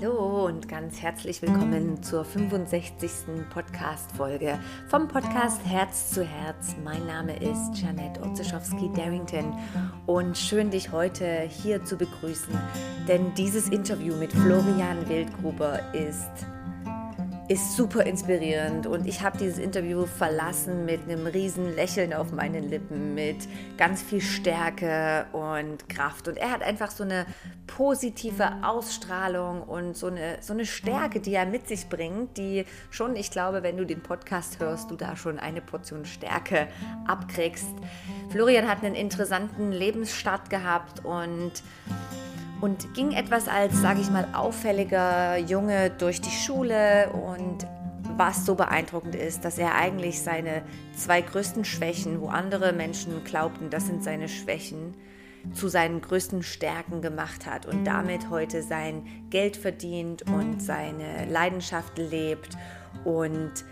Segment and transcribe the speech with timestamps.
[0.00, 3.10] Hallo und ganz herzlich willkommen zur 65.
[3.50, 6.74] Podcast-Folge vom Podcast Herz zu Herz.
[6.82, 9.54] Mein Name ist Janette Otzeschowski-Darrington
[10.06, 12.54] und schön, dich heute hier zu begrüßen,
[13.08, 16.46] denn dieses Interview mit Florian Wildgruber ist
[17.50, 22.70] ist super inspirierend und ich habe dieses Interview verlassen mit einem riesen Lächeln auf meinen
[22.70, 23.38] Lippen, mit
[23.76, 27.26] ganz viel Stärke und Kraft und er hat einfach so eine
[27.66, 33.16] positive Ausstrahlung und so eine, so eine Stärke, die er mit sich bringt, die schon,
[33.16, 36.68] ich glaube, wenn du den Podcast hörst, du da schon eine Portion Stärke
[37.08, 37.74] abkriegst.
[38.30, 41.64] Florian hat einen interessanten Lebensstart gehabt und
[42.60, 47.10] und ging etwas als, sage ich mal, auffälliger Junge durch die Schule.
[47.10, 47.66] Und
[48.16, 50.62] was so beeindruckend ist, dass er eigentlich seine
[50.94, 54.94] zwei größten Schwächen, wo andere Menschen glaubten, das sind seine Schwächen,
[55.54, 61.96] zu seinen größten Stärken gemacht hat und damit heute sein Geld verdient und seine Leidenschaft
[61.96, 62.58] lebt.
[63.04, 63.64] Und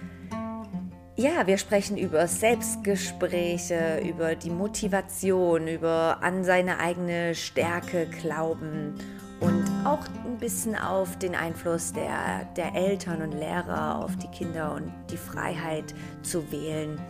[1.18, 8.94] ja, wir sprechen über Selbstgespräche, über die Motivation, über an seine eigene Stärke glauben
[9.40, 14.72] und auch ein bisschen auf den Einfluss der, der Eltern und Lehrer auf die Kinder
[14.72, 17.00] und die Freiheit zu wählen.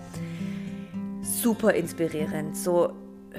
[1.21, 2.57] Super inspirierend.
[2.57, 2.95] So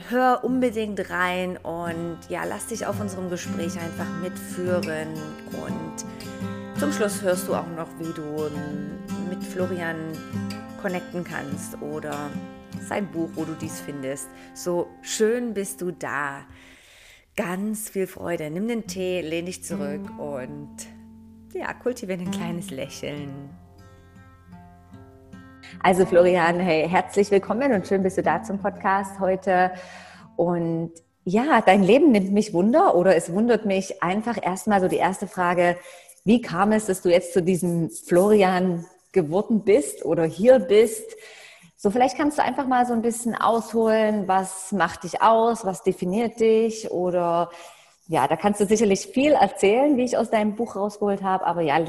[0.09, 5.15] hör unbedingt rein und ja, lass dich auf unserem Gespräch einfach mitführen
[5.51, 6.05] und
[6.79, 8.49] zum Schluss hörst du auch noch, wie du
[9.29, 9.97] mit Florian
[10.81, 12.29] connecten kannst oder
[12.87, 14.27] sein Buch, wo du dies findest.
[14.53, 16.41] So schön bist du da.
[17.35, 18.49] Ganz viel Freude.
[18.49, 20.75] Nimm den Tee, lehn dich zurück und
[21.53, 23.49] ja, kultiviere ein kleines Lächeln.
[25.81, 29.71] Also Florian, hey, herzlich willkommen und schön bist du da zum Podcast heute.
[30.35, 30.91] Und
[31.23, 35.27] ja, dein Leben nimmt mich Wunder oder es wundert mich einfach erstmal so die erste
[35.27, 35.77] Frage,
[36.25, 41.15] wie kam es, dass du jetzt zu diesem Florian geworden bist oder hier bist.
[41.77, 45.83] So, vielleicht kannst du einfach mal so ein bisschen ausholen, was macht dich aus, was
[45.83, 47.49] definiert dich oder
[48.07, 51.61] ja, da kannst du sicherlich viel erzählen, wie ich aus deinem Buch rausgeholt habe, aber
[51.61, 51.79] ja,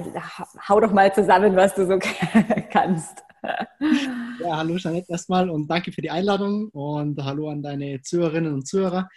[0.69, 1.99] hau doch mal zusammen, was du so
[2.71, 3.25] kannst.
[3.43, 8.69] Ja, hallo Janette erstmal und danke für die Einladung und hallo an deine Zuhörerinnen und
[8.69, 9.09] Zuhörer.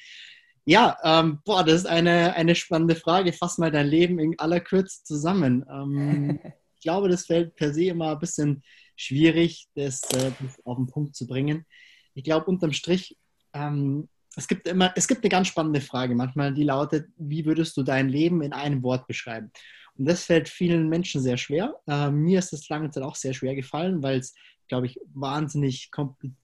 [0.66, 3.34] Ja, ähm, boah, das ist eine, eine spannende Frage.
[3.34, 5.66] Fass mal dein Leben in aller Kürze zusammen.
[5.70, 6.40] Ähm,
[6.84, 8.64] glaube, das fällt per se immer ein bisschen
[8.96, 11.66] schwierig, das, äh, das auf den Punkt zu bringen.
[12.14, 13.18] Ich glaube, unterm Strich,
[13.54, 17.78] ähm, es gibt immer, es gibt eine ganz spannende Frage manchmal, die lautet, wie würdest
[17.78, 19.52] du dein Leben in einem Wort beschreiben?
[19.96, 21.76] Und das fällt vielen Menschen sehr schwer.
[21.88, 24.34] Äh, mir ist das lange Zeit auch sehr schwer gefallen, weil es,
[24.68, 25.92] glaube ich, wahnsinnig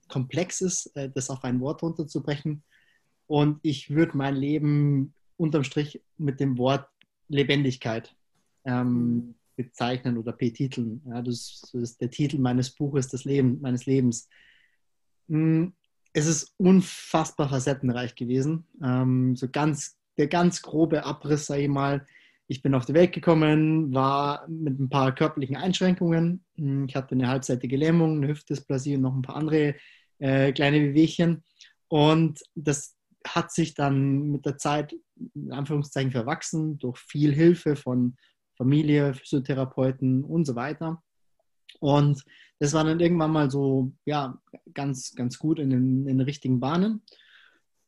[0.08, 2.62] komplex ist, äh, das auf ein Wort runterzubrechen.
[3.26, 6.86] Und ich würde mein Leben unterm Strich mit dem Wort
[7.28, 8.14] Lebendigkeit
[8.64, 11.02] ähm, bezeichnen oder betiteln.
[11.06, 14.28] Ja, das, ist der Titel meines Buches, das Leben meines Lebens.
[15.28, 15.72] Hm,
[16.12, 18.66] es ist unfassbar facettenreich gewesen.
[18.82, 22.06] Ähm, so ganz, der ganz grobe Abriss, sage ich mal.
[22.48, 26.44] Ich bin auf die Welt gekommen, war mit ein paar körperlichen Einschränkungen.
[26.56, 29.76] Hm, ich hatte eine halbseitige Lähmung, eine Hüftdysplasie und noch ein paar andere
[30.18, 31.44] äh, kleine Wehwehchen.
[31.88, 32.96] Und das
[33.26, 34.94] hat sich dann mit der Zeit
[35.34, 38.16] in Anführungszeichen verwachsen durch viel Hilfe von
[38.60, 41.02] Familie, Physiotherapeuten und so weiter.
[41.78, 42.22] Und
[42.58, 44.38] das war dann irgendwann mal so, ja,
[44.74, 47.00] ganz, ganz gut in den, in den richtigen Bahnen.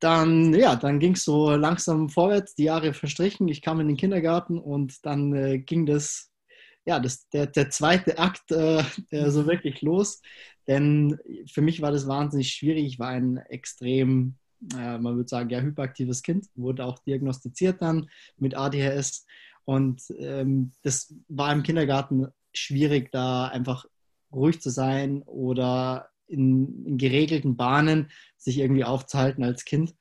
[0.01, 3.49] Dann, ja, dann ging es so langsam vorwärts, die Jahre verstrichen.
[3.49, 6.33] Ich kam in den Kindergarten und dann äh, ging das,
[6.87, 10.23] ja, das, der, der zweite Akt äh, so wirklich los.
[10.67, 11.19] Denn
[11.53, 12.87] für mich war das wahnsinnig schwierig.
[12.87, 14.37] Ich war ein extrem,
[14.73, 18.09] äh, man würde sagen, ja, hyperaktives Kind, wurde auch diagnostiziert dann
[18.39, 19.27] mit ADHS.
[19.65, 23.87] Und ähm, das war im Kindergarten schwierig, da einfach
[24.33, 29.95] ruhig zu sein oder in, in, geregelten Bahnen sich irgendwie aufzuhalten als Kind.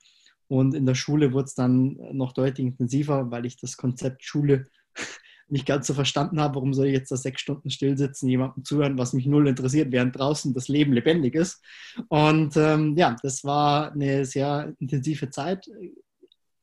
[0.48, 4.66] Und in der Schule wurde es dann noch deutlich intensiver, weil ich das Konzept Schule
[5.48, 8.64] nicht ganz so verstanden habe, warum soll ich jetzt da sechs Stunden still sitzen, jemandem
[8.64, 11.62] zuhören, was mich null interessiert, während draußen das Leben lebendig ist.
[12.08, 15.70] Und ähm, ja, das war eine sehr intensive Zeit.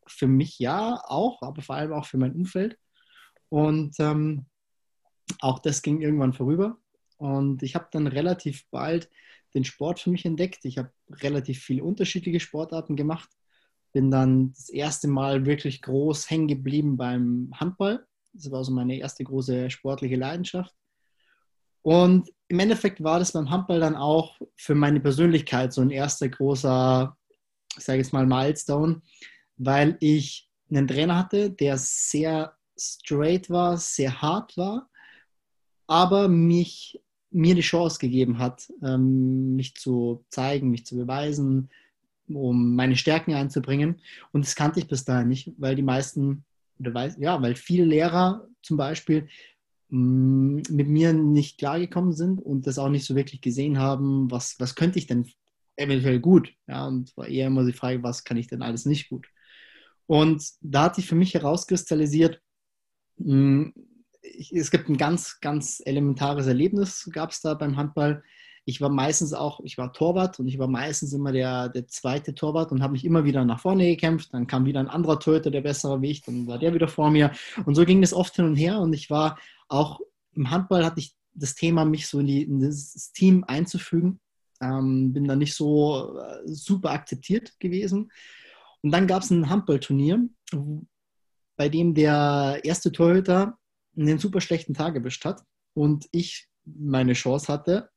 [0.07, 2.77] Für mich ja auch, aber vor allem auch für mein Umfeld.
[3.49, 4.45] Und ähm,
[5.39, 6.77] auch das ging irgendwann vorüber.
[7.17, 9.09] Und ich habe dann relativ bald
[9.53, 10.63] den Sport für mich entdeckt.
[10.65, 13.29] Ich habe relativ viele unterschiedliche Sportarten gemacht.
[13.91, 18.05] Bin dann das erste Mal wirklich groß hängen geblieben beim Handball.
[18.33, 20.73] Das war so meine erste große sportliche Leidenschaft.
[21.81, 26.29] Und im Endeffekt war das beim Handball dann auch für meine Persönlichkeit so ein erster
[26.29, 27.17] großer,
[27.77, 29.01] ich sage jetzt mal, Milestone,
[29.57, 34.89] weil ich einen Trainer hatte, der sehr straight war, sehr hart war,
[35.87, 41.69] aber mich, mir die Chance gegeben hat, ähm, mich zu zeigen, mich zu beweisen,
[42.27, 44.01] um meine Stärken einzubringen.
[44.31, 46.45] Und das kannte ich bis dahin nicht, weil die meisten,
[46.77, 49.27] ja, weil viele Lehrer zum Beispiel
[49.89, 54.59] mm, mit mir nicht klargekommen sind und das auch nicht so wirklich gesehen haben, was,
[54.59, 55.27] was könnte ich denn
[55.75, 56.53] eventuell gut.
[56.67, 59.27] Ja, und war eher immer die Frage, was kann ich denn alles nicht gut.
[60.05, 62.41] Und da hat sich für mich herauskristallisiert,
[63.19, 68.23] ich, es gibt ein ganz, ganz elementares Erlebnis, gab es da beim Handball.
[68.65, 72.35] Ich war meistens auch, ich war Torwart und ich war meistens immer der, der zweite
[72.35, 74.33] Torwart und habe mich immer wieder nach vorne gekämpft.
[74.33, 77.09] Dann kam wieder ein anderer Torhüter, der besser wie ich, dann war der wieder vor
[77.09, 77.31] mir.
[77.65, 78.79] Und so ging das oft hin und her.
[78.79, 79.99] Und ich war auch
[80.35, 84.19] im Handball hatte ich das Thema, mich so in, die, in das Team einzufügen.
[84.61, 88.11] Ähm, bin da nicht so äh, super akzeptiert gewesen.
[88.81, 90.27] Und dann gab es ein Handballturnier,
[91.59, 93.57] bei dem der erste Torhüter
[93.97, 97.89] einen super schlechten Tag erwischt hat und ich meine Chance hatte.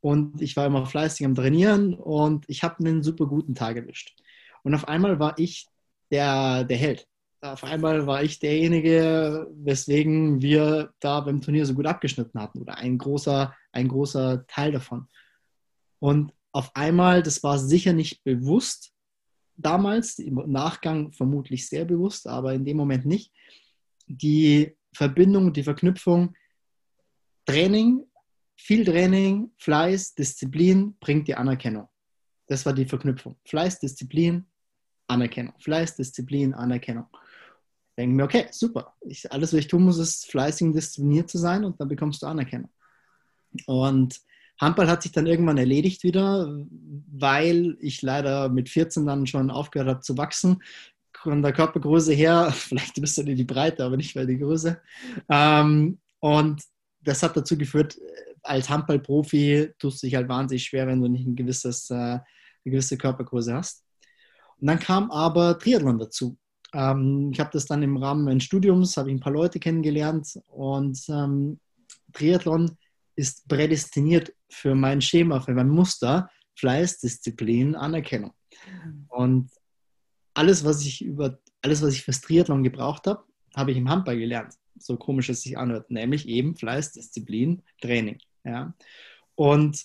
[0.00, 4.20] Und ich war immer fleißig am Trainieren und ich habe einen super guten Tag erwischt.
[4.64, 5.68] Und auf einmal war ich
[6.10, 7.06] der, der Held.
[7.42, 12.76] Auf einmal war ich derjenige, weswegen wir da beim Turnier so gut abgeschnitten hatten oder
[12.76, 15.06] ein großer, ein großer Teil davon.
[16.00, 18.95] Und auf einmal, das war sicher nicht bewusst
[19.56, 23.32] damals, im Nachgang vermutlich sehr bewusst, aber in dem Moment nicht,
[24.06, 26.34] die Verbindung, die Verknüpfung
[27.46, 28.04] Training,
[28.56, 31.88] viel Training, Fleiß, Disziplin bringt die Anerkennung.
[32.48, 33.36] Das war die Verknüpfung.
[33.44, 34.46] Fleiß, Disziplin,
[35.06, 35.54] Anerkennung.
[35.58, 37.06] Fleiß, Disziplin, Anerkennung.
[37.96, 38.94] Denke mir, okay, super.
[39.02, 42.22] Ich, alles, was ich tun muss, ist fleißig und diszipliniert zu sein und dann bekommst
[42.22, 42.70] du Anerkennung.
[43.66, 44.20] Und
[44.58, 46.48] Handball hat sich dann irgendwann erledigt wieder,
[47.12, 50.62] weil ich leider mit 14 dann schon aufgehört habe zu wachsen.
[51.14, 54.80] Von der Körpergröße her, vielleicht ein bisschen in die Breite, aber nicht weil die Größe.
[55.28, 56.62] Ähm, und
[57.02, 57.98] das hat dazu geführt,
[58.42, 62.22] als Handballprofi tust du dich halt wahnsinnig schwer, wenn du nicht ein gewisses, äh, eine
[62.64, 63.84] gewisse Körpergröße hast.
[64.58, 66.38] Und dann kam aber Triathlon dazu.
[66.72, 70.38] Ähm, ich habe das dann im Rahmen meines Studiums, habe ich ein paar Leute kennengelernt
[70.48, 71.60] und ähm,
[72.12, 72.76] Triathlon
[73.16, 78.32] ist prädestiniert für mein Schema, für mein Muster, Fleiß, Disziplin, Anerkennung.
[79.08, 79.50] Und
[80.34, 83.24] alles, was ich über alles, was ich fürs Triathlon gebraucht habe,
[83.54, 84.54] habe ich im Handball gelernt.
[84.78, 88.18] So komisch es sich anhört, nämlich eben Fleiß, Disziplin, Training.
[88.44, 88.74] Ja.
[89.34, 89.84] Und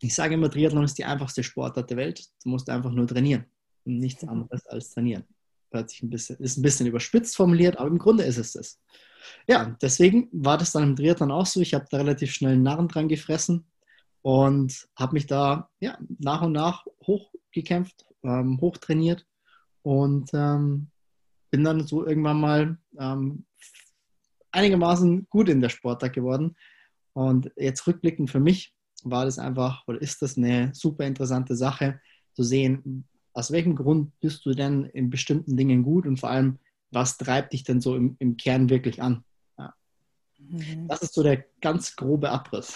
[0.00, 2.28] ich sage immer, Triathlon ist die einfachste Sportart der Welt.
[2.42, 3.46] Du musst einfach nur trainieren
[3.84, 4.30] und nichts mhm.
[4.30, 5.24] anderes als trainieren.
[5.72, 8.80] Hört sich ein bisschen, ist ein bisschen überspitzt formuliert, aber im Grunde ist es das.
[9.48, 11.60] Ja, deswegen war das dann im Triathlon auch so.
[11.60, 13.66] Ich habe da relativ schnell einen Narren dran gefressen
[14.22, 19.26] und habe mich da ja, nach und nach hochgekämpft, ähm, hochtrainiert
[19.82, 20.90] und ähm,
[21.50, 23.44] bin dann so irgendwann mal ähm,
[24.52, 26.56] einigermaßen gut in der Sportart geworden.
[27.14, 32.00] Und jetzt rückblickend für mich war das einfach oder ist das eine super interessante Sache
[32.34, 36.58] zu sehen, aus welchem Grund bist du denn in bestimmten Dingen gut und vor allem,
[36.90, 39.24] was treibt dich denn so im, im Kern wirklich an?
[39.58, 39.72] Ja.
[40.38, 40.88] Mhm.
[40.88, 42.74] Das ist so der ganz grobe Abriss.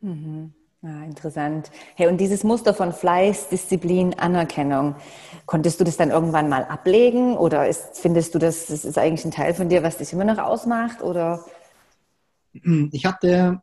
[0.00, 0.52] Mhm.
[0.84, 1.70] Ja, interessant.
[1.94, 4.96] Hey, und dieses Muster von Fleiß, Disziplin, Anerkennung,
[5.46, 9.24] konntest du das dann irgendwann mal ablegen oder ist, findest du, das, das ist eigentlich
[9.24, 11.00] ein Teil von dir, was dich immer noch ausmacht?
[11.00, 11.44] Oder?
[12.52, 13.62] Ich hatte,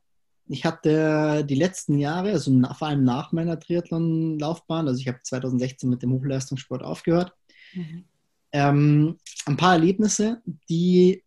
[0.50, 5.90] ich hatte die letzten Jahre, also vor allem nach meiner Triathlon-Laufbahn, also ich habe 2016
[5.90, 7.34] mit dem Hochleistungssport aufgehört,
[7.74, 8.04] mhm
[8.52, 11.24] ähm, ein paar Erlebnisse, die,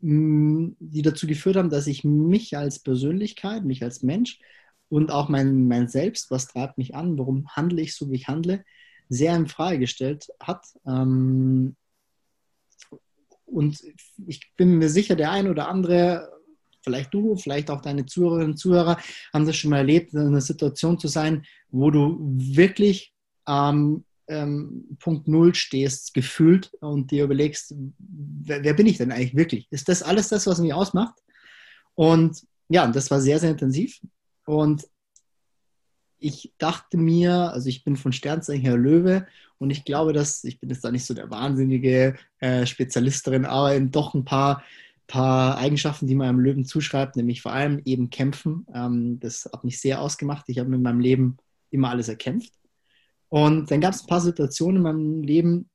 [0.00, 4.40] mm, die dazu geführt haben, dass ich mich als Persönlichkeit, mich als Mensch
[4.88, 8.28] und auch mein, mein Selbst, was treibt mich an, warum handle ich so, wie ich
[8.28, 8.64] handle,
[9.08, 10.66] sehr in Frage gestellt hat.
[10.86, 11.76] Ähm,
[13.44, 13.80] und
[14.26, 16.35] ich bin mir sicher, der ein oder andere,
[16.86, 18.98] vielleicht du, vielleicht auch deine Zuhörerinnen und Zuhörer,
[19.34, 23.12] haben das schon mal erlebt, in einer Situation zu sein, wo du wirklich
[23.48, 29.36] ähm, ähm, Punkt Null stehst, gefühlt und dir überlegst, wer, wer, bin ich denn eigentlich
[29.36, 29.66] wirklich?
[29.70, 31.14] Ist das alles das, was mich ausmacht?
[31.94, 34.00] Und ja, das war sehr, sehr intensiv.
[34.46, 34.86] Und
[36.18, 39.26] ich dachte mir, also ich bin von Sternzeichen her Löwe
[39.58, 43.44] und ich glaube, dass ich bin jetzt da nicht so der wahnsinnige äh, Spezialist drin,
[43.44, 44.62] aber doch ein paar,
[45.06, 48.66] paar Eigenschaften, die man einem Löwen zuschreibt, nämlich vor allem eben kämpfen.
[48.74, 50.44] Ähm, das hat mich sehr ausgemacht.
[50.48, 51.36] Ich habe in meinem Leben
[51.70, 52.52] immer alles erkämpft.
[53.28, 55.70] Und dann gab es ein paar Situationen in meinem Leben,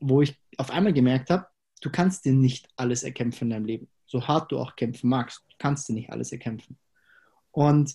[0.00, 1.46] wo ich auf einmal gemerkt habe,
[1.80, 3.88] du kannst dir nicht alles erkämpfen in deinem Leben.
[4.06, 6.78] So hart du auch kämpfen magst, du kannst dir nicht alles erkämpfen.
[7.50, 7.94] Und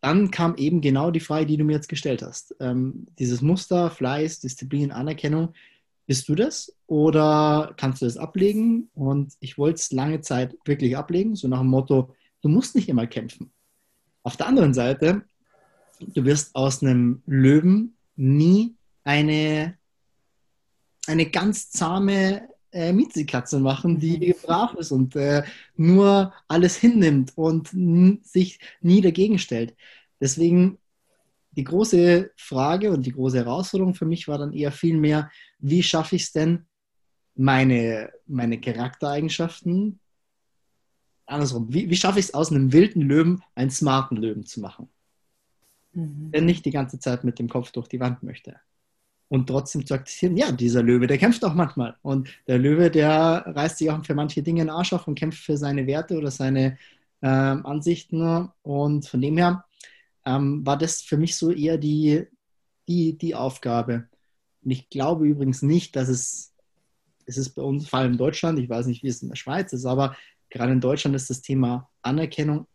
[0.00, 2.54] dann kam eben genau die Frage, die du mir jetzt gestellt hast.
[2.60, 5.54] Ähm, dieses Muster, Fleiß, Disziplin, Anerkennung,
[6.06, 8.90] Bist du das oder kannst du das ablegen?
[8.94, 12.88] Und ich wollte es lange Zeit wirklich ablegen, so nach dem Motto, du musst nicht
[12.88, 13.52] immer kämpfen.
[14.22, 15.22] Auf der anderen Seite,
[16.00, 19.76] du wirst aus einem Löwen nie eine,
[21.06, 24.34] eine ganz zahme äh, Mietzekatze machen, die mhm.
[24.42, 25.42] brav ist und äh,
[25.76, 27.70] nur alles hinnimmt und
[28.24, 29.74] sich nie dagegen stellt.
[30.20, 30.78] Deswegen
[31.56, 35.82] die große Frage und die große Herausforderung für mich war dann eher viel mehr, wie
[35.82, 36.66] schaffe ich es denn,
[37.34, 40.00] meine, meine Charaktereigenschaften,
[41.26, 44.88] andersrum, wie, wie schaffe ich es aus einem wilden Löwen einen smarten Löwen zu machen,
[45.92, 46.30] mhm.
[46.32, 48.56] der nicht die ganze Zeit mit dem Kopf durch die Wand möchte.
[49.28, 51.96] Und trotzdem zu akzeptieren, ja, dieser Löwe, der kämpft auch manchmal.
[52.02, 55.42] Und der Löwe, der reißt sich auch für manche Dinge den Arsch auf und kämpft
[55.42, 56.78] für seine Werte oder seine
[57.22, 58.48] ähm, Ansichten.
[58.62, 59.65] Und von dem her
[60.26, 62.26] ähm, war das für mich so eher die,
[62.88, 64.08] die, die Aufgabe.
[64.62, 66.52] Und ich glaube übrigens nicht, dass es,
[67.24, 69.36] es ist bei uns, vor allem in Deutschland, ich weiß nicht, wie es in der
[69.36, 70.16] Schweiz ist, aber
[70.50, 72.66] gerade in Deutschland ist das Thema Anerkennung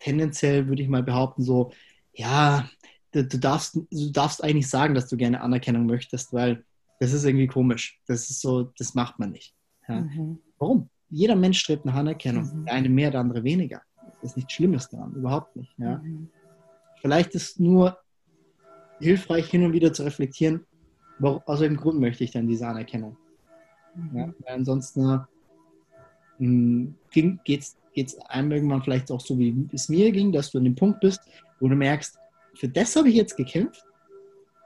[0.00, 1.72] tendenziell, würde ich mal behaupten, so,
[2.12, 2.68] ja,
[3.12, 6.64] du, du, darfst, du darfst eigentlich sagen, dass du gerne Anerkennung möchtest, weil
[7.00, 8.00] das ist irgendwie komisch.
[8.06, 9.54] Das ist so, das macht man nicht.
[9.88, 10.00] Ja.
[10.00, 10.38] Mhm.
[10.58, 10.90] Warum?
[11.10, 12.44] Jeder Mensch strebt nach Anerkennung.
[12.44, 12.64] Mhm.
[12.64, 13.82] Der eine mehr, der andere weniger.
[14.20, 15.72] Das ist nichts Schlimmes daran, überhaupt nicht.
[15.78, 15.98] Ja.
[15.98, 16.28] Mhm.
[17.00, 17.98] Vielleicht ist nur
[19.00, 20.66] hilfreich, hin und wieder zu reflektieren,
[21.18, 23.16] warum, aus welchem Grund möchte ich denn diese Anerkennung?
[23.94, 24.18] Mhm.
[24.18, 25.20] Ja, weil ansonsten
[26.38, 30.64] hm, geht es einem irgendwann vielleicht auch so, wie es mir ging, dass du an
[30.64, 31.20] dem Punkt bist,
[31.60, 32.18] wo du merkst,
[32.54, 33.84] für das habe ich jetzt gekämpft.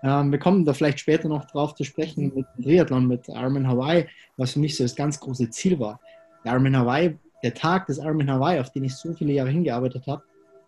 [0.02, 4.06] Ähm, wir kommen da vielleicht später noch drauf zu sprechen mit Triathlon, mit Ironman Hawaii,
[4.36, 6.00] was für mich so das ganz große Ziel war.
[6.44, 10.06] Der Ironman Hawaii, der Tag des Ironman Hawaii, auf den ich so viele Jahre hingearbeitet
[10.06, 10.22] habe,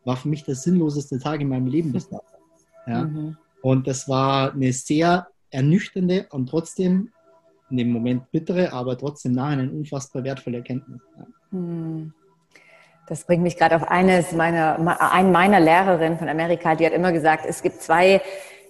[0.04, 2.24] war für mich der sinnloseste Tag in meinem Leben bis dato.
[2.86, 3.04] Ja?
[3.04, 3.36] Mhm.
[3.62, 7.10] Und das war eine sehr ernüchternde und trotzdem
[7.70, 11.00] in dem Moment bittere, aber trotzdem nahe eine unfassbar wertvolle Erkenntnis.
[11.16, 11.58] Ja.
[11.58, 12.12] Mhm.
[13.06, 14.78] Das bringt mich gerade auf eines meiner,
[15.12, 18.22] einen meiner Lehrerinnen von Amerika, die hat immer gesagt, es gibt zwei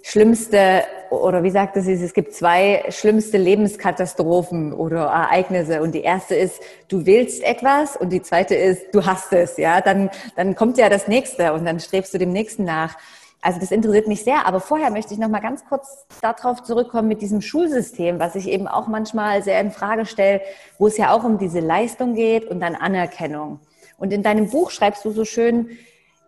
[0.06, 5.80] schlimmste, oder wie sagte sie, es gibt zwei schlimmste Lebenskatastrophen oder Ereignisse.
[5.80, 9.56] Und die erste ist, du willst etwas und die zweite ist, du hast es.
[9.56, 12.98] Ja, dann, dann kommt ja das nächste und dann strebst du dem nächsten nach.
[13.40, 14.46] Also das interessiert mich sehr.
[14.46, 18.46] Aber vorher möchte ich noch mal ganz kurz darauf zurückkommen mit diesem Schulsystem, was ich
[18.50, 20.42] eben auch manchmal sehr in Frage stelle,
[20.78, 23.58] wo es ja auch um diese Leistung geht und dann Anerkennung.
[23.96, 25.70] Und in deinem Buch schreibst du so schön,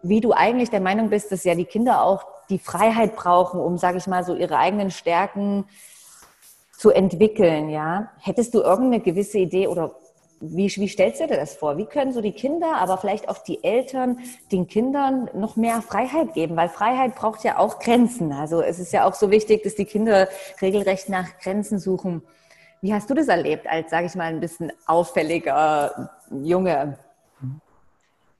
[0.02, 3.78] wie du eigentlich der Meinung bist, dass ja die Kinder auch die Freiheit brauchen, um,
[3.78, 5.64] sage ich mal, so ihre eigenen Stärken
[6.76, 8.10] zu entwickeln, ja.
[8.20, 9.96] Hättest du irgendeine gewisse Idee oder
[10.40, 11.78] wie, wie stellst du dir das vor?
[11.78, 14.18] Wie können so die Kinder, aber vielleicht auch die Eltern
[14.52, 16.56] den Kindern noch mehr Freiheit geben?
[16.56, 18.32] Weil Freiheit braucht ja auch Grenzen.
[18.32, 20.28] Also es ist ja auch so wichtig, dass die Kinder
[20.60, 22.22] regelrecht nach Grenzen suchen.
[22.82, 26.98] Wie hast du das erlebt als, sage ich mal, ein bisschen auffälliger Junge?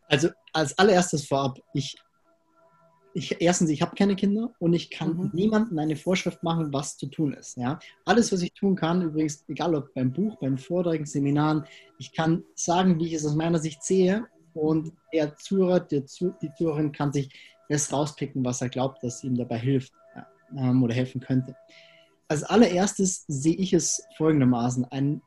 [0.09, 1.97] Also als allererstes vorab, ich,
[3.17, 5.31] ich erstens, ich habe keine Kinder und ich kann mhm.
[5.33, 7.57] niemandem eine Vorschrift machen, was zu tun ist.
[7.57, 7.79] Ja?
[8.05, 11.65] Alles, was ich tun kann, übrigens, egal ob beim Buch, beim Vorträgen, Seminaren,
[11.99, 16.53] ich kann sagen, wie ich es aus meiner Sicht sehe und der Zuhörer, der, die
[16.59, 17.31] Zuhörerin kann sich
[17.71, 21.57] das rauspicken, was er glaubt, dass ihm dabei hilft ja, ähm, oder helfen könnte.
[22.29, 24.85] Als allererstes sehe ich es folgendermaßen.
[24.85, 25.23] Ein,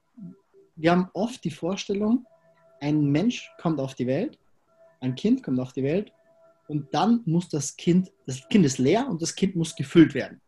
[0.75, 2.25] wir haben oft die Vorstellung,
[2.81, 4.37] ein Mensch kommt auf die Welt
[5.01, 6.11] ein Kind kommt auf die Welt
[6.69, 10.39] und dann muss das Kind, das Kind ist leer und das Kind muss gefüllt werden.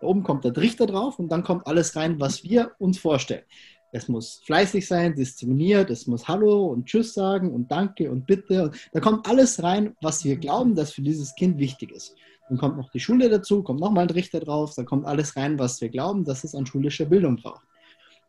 [0.00, 3.44] Da oben kommt der Trichter drauf und dann kommt alles rein, was wir uns vorstellen.
[3.90, 8.64] Es muss fleißig sein, diszipliniert, es muss Hallo und Tschüss sagen und Danke und Bitte.
[8.64, 12.14] Und da kommt alles rein, was wir glauben, dass für dieses Kind wichtig ist.
[12.48, 15.58] Dann kommt noch die Schule dazu, kommt nochmal ein Trichter drauf, da kommt alles rein,
[15.58, 17.64] was wir glauben, dass es an schulischer Bildung braucht.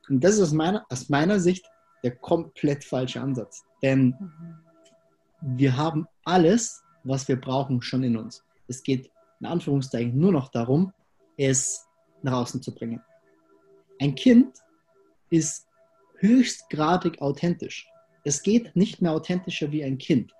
[0.08, 1.66] Und das ist aus meiner, aus meiner Sicht
[2.04, 3.64] der komplett falsche Ansatz.
[3.82, 4.60] Denn mhm
[5.42, 8.44] wir haben alles, was wir brauchen, schon in uns.
[8.68, 10.92] Es geht in Anführungszeichen nur noch darum,
[11.38, 11.88] es
[12.22, 13.02] nach außen zu bringen.
[14.00, 14.58] Ein Kind
[15.30, 15.68] ist
[16.18, 17.88] höchstgradig authentisch.
[18.24, 20.34] Es geht nicht mehr authentischer wie ein Kind.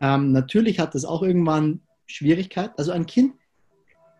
[0.00, 2.72] Ähm, natürlich hat es auch irgendwann Schwierigkeit.
[2.78, 3.34] Also ein Kind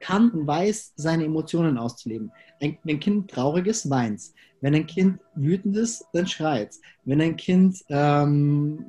[0.01, 2.33] kann und weiß, seine Emotionen auszuleben.
[2.59, 4.23] Wenn ein Kind traurig ist, weint
[4.61, 8.85] Wenn ein Kind wütend ist, dann schreit Wenn ein Kind ähm,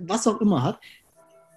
[0.00, 0.80] was auch immer hat,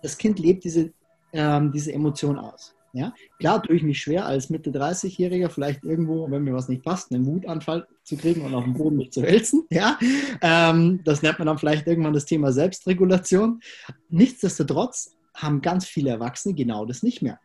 [0.07, 0.93] das Kind lebt diese,
[1.33, 2.73] ähm, diese Emotion aus.
[2.93, 3.13] Ja?
[3.39, 7.11] Klar tue ich mich schwer, als Mitte 30-Jähriger vielleicht irgendwo, wenn mir was nicht passt,
[7.11, 9.65] einen Wutanfall zu kriegen und auf dem Boden mich zu wälzen.
[9.69, 9.99] Ja?
[10.41, 13.59] Ähm, das nennt man dann vielleicht irgendwann das Thema Selbstregulation.
[14.09, 17.37] Nichtsdestotrotz haben ganz viele Erwachsene genau das nicht mehr.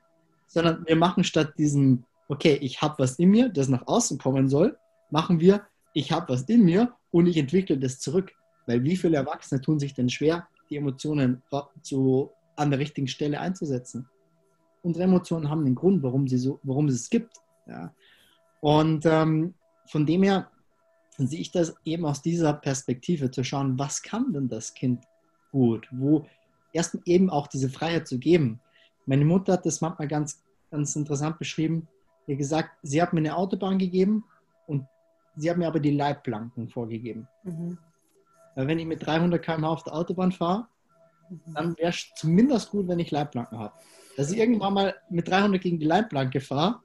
[0.46, 4.48] Sondern wir machen statt diesem, okay, ich habe was in mir, das nach außen kommen
[4.48, 4.78] soll,
[5.10, 5.62] machen wir,
[5.94, 8.30] ich habe was in mir und ich entwickle das zurück.
[8.66, 11.42] Weil wie viele Erwachsene tun sich denn schwer, die Emotionen
[11.82, 14.08] zu, an der richtigen Stelle einzusetzen?
[14.82, 17.36] Unsere Emotionen haben einen Grund, warum, sie so, warum es es gibt.
[17.66, 17.94] Ja.
[18.60, 19.54] Und ähm,
[19.86, 20.50] von dem her
[21.18, 25.04] sehe ich das eben aus dieser Perspektive zu schauen, was kann denn das Kind
[25.52, 25.86] gut?
[25.92, 26.26] Wo
[26.72, 28.60] erst eben auch diese Freiheit zu geben.
[29.06, 31.88] Meine Mutter hat das manchmal ganz, ganz interessant beschrieben.
[32.26, 34.24] Sie hat gesagt, sie hat mir eine Autobahn gegeben
[34.66, 34.86] und
[35.36, 37.28] sie hat mir aber die Leitplanken vorgegeben.
[37.44, 37.78] Mhm.
[38.54, 40.66] Weil wenn ich mit 300 km auf der Autobahn fahre.
[41.54, 43.74] Dann wäre es zumindest gut, wenn ich Leitplanken habe.
[44.16, 46.80] Dass ich irgendwann mal mit 300 gegen die Leitplanke fahre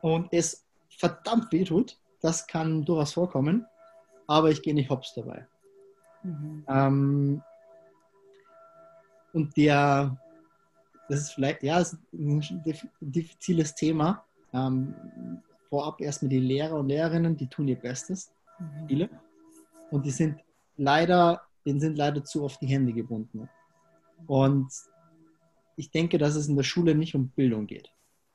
[0.00, 3.66] und es verdammt weh tut, das kann durchaus vorkommen,
[4.26, 5.46] aber ich gehe nicht hops dabei.
[6.22, 6.64] Mhm.
[6.68, 7.42] Ähm,
[9.32, 10.16] und der,
[11.08, 12.42] das ist vielleicht, ja, ist ein
[13.00, 14.24] diffiziles Thema.
[14.52, 14.94] Ähm,
[15.68, 18.88] vorab erstmal die Lehrer und Lehrerinnen, die tun ihr Bestes, mhm.
[18.88, 19.10] viele.
[19.90, 20.40] Und die sind
[20.76, 23.48] leider, denen sind leider zu oft die Hände gebunden.
[24.26, 24.72] Und
[25.76, 27.90] ich denke, dass es in der Schule nicht um Bildung geht.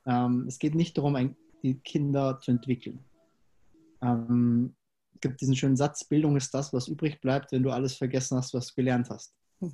[0.06, 3.00] Ähm, es geht nicht darum, ein, die Kinder zu entwickeln.
[4.01, 4.75] Ähm,
[5.15, 8.38] es gibt diesen schönen Satz, Bildung ist das, was übrig bleibt, wenn du alles vergessen
[8.38, 9.34] hast, was du gelernt hast.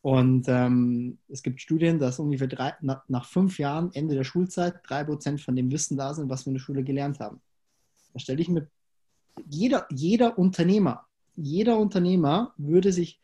[0.00, 4.80] Und ähm, es gibt Studien, dass ungefähr drei, nach, nach, fünf Jahren, Ende der Schulzeit,
[4.86, 7.40] drei Prozent von dem Wissen da sind, was wir in der Schule gelernt haben.
[8.12, 8.68] Da stelle ich mir,
[9.48, 11.06] jeder, jeder Unternehmer,
[11.36, 13.20] jeder Unternehmer würde sich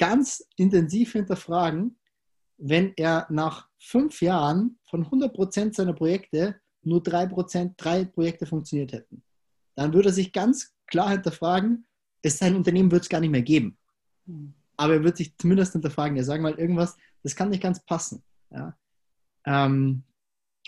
[0.00, 1.96] ganz intensiv hinterfragen,
[2.56, 8.46] wenn er nach fünf Jahren von 100 Prozent seiner Projekte nur drei Prozent, drei Projekte
[8.46, 9.22] funktioniert hätten.
[9.76, 11.86] Dann würde er sich ganz klar hinterfragen,
[12.22, 13.78] es sein Unternehmen wird es gar nicht mehr geben.
[14.26, 16.16] Mhm aber er wird sich zumindest hinterfragen.
[16.16, 18.22] Er sagt mal irgendwas, das kann nicht ganz passen.
[18.50, 18.78] Ja?
[19.44, 20.04] Ähm,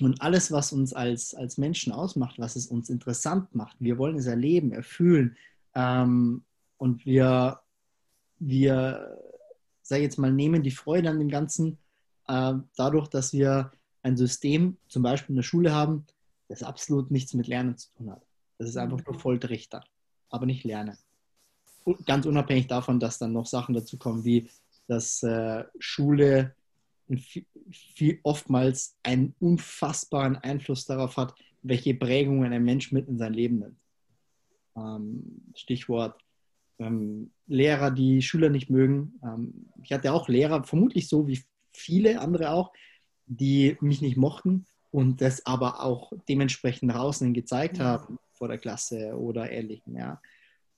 [0.03, 4.17] und alles, was uns als, als Menschen ausmacht, was es uns interessant macht, wir wollen
[4.17, 5.39] es erleben, erfühlen.
[5.75, 6.45] Ähm,
[6.77, 7.62] und wir,
[8.47, 9.19] wir,
[9.83, 11.79] sag ich jetzt mal, nehmen die Freude an dem Ganzen
[12.29, 16.07] äh, dadurch, dass wir ein System, zum Beispiel in der Schule haben,
[16.49, 18.27] das absolut nichts mit Lernen zu tun hat.
[18.59, 19.85] Das ist einfach nur Volltrichter,
[20.29, 20.99] aber nicht Lernen
[22.05, 24.49] ganz unabhängig davon, dass dann noch Sachen dazu kommen, wie
[24.89, 26.55] dass äh, Schule
[27.17, 33.33] viel, viel, oftmals einen unfassbaren Einfluss darauf hat, welche Prägungen ein Mensch mit in sein
[33.33, 33.79] Leben nimmt.
[34.77, 36.21] Ähm, Stichwort
[36.83, 39.21] ähm, Lehrer, die Schüler nicht mögen.
[39.23, 41.41] Ähm, ich hatte auch Lehrer, vermutlich so wie
[41.73, 42.73] viele andere auch,
[43.27, 48.59] die mich nicht mochten und das aber auch dementsprechend nach außen gezeigt haben vor der
[48.59, 49.97] Klasse oder ähnlichem.
[49.97, 50.21] Ja.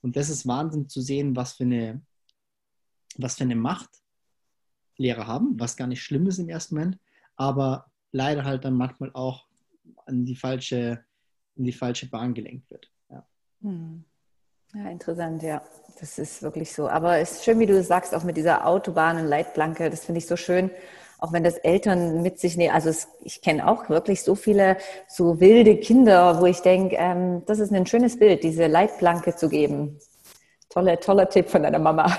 [0.03, 2.03] Und das ist Wahnsinn zu sehen, was für eine,
[3.17, 3.91] was für eine Macht
[4.97, 6.99] Lehrer haben, was gar nicht schlimm ist im ersten Moment,
[7.37, 9.47] aber leider halt dann manchmal auch
[10.07, 11.05] an die falsche,
[11.57, 12.91] in die falsche Bahn gelenkt wird.
[13.11, 13.27] Ja.
[13.63, 14.05] Hm.
[14.75, 15.63] Ja, interessant, ja.
[16.01, 16.89] Das ist wirklich so.
[16.89, 19.91] Aber es ist schön, wie du sagst, auch mit dieser Autobahn und Leitplanke.
[19.91, 20.71] Das finde ich so schön
[21.25, 22.75] auch wenn das Eltern mit sich nehmen.
[22.75, 24.77] Also es, ich kenne auch wirklich so viele
[25.09, 29.49] so wilde Kinder, wo ich denke, ähm, das ist ein schönes Bild, diese Leitplanke zu
[29.49, 29.99] geben.
[30.69, 32.15] Toller, toller Tipp von deiner Mama.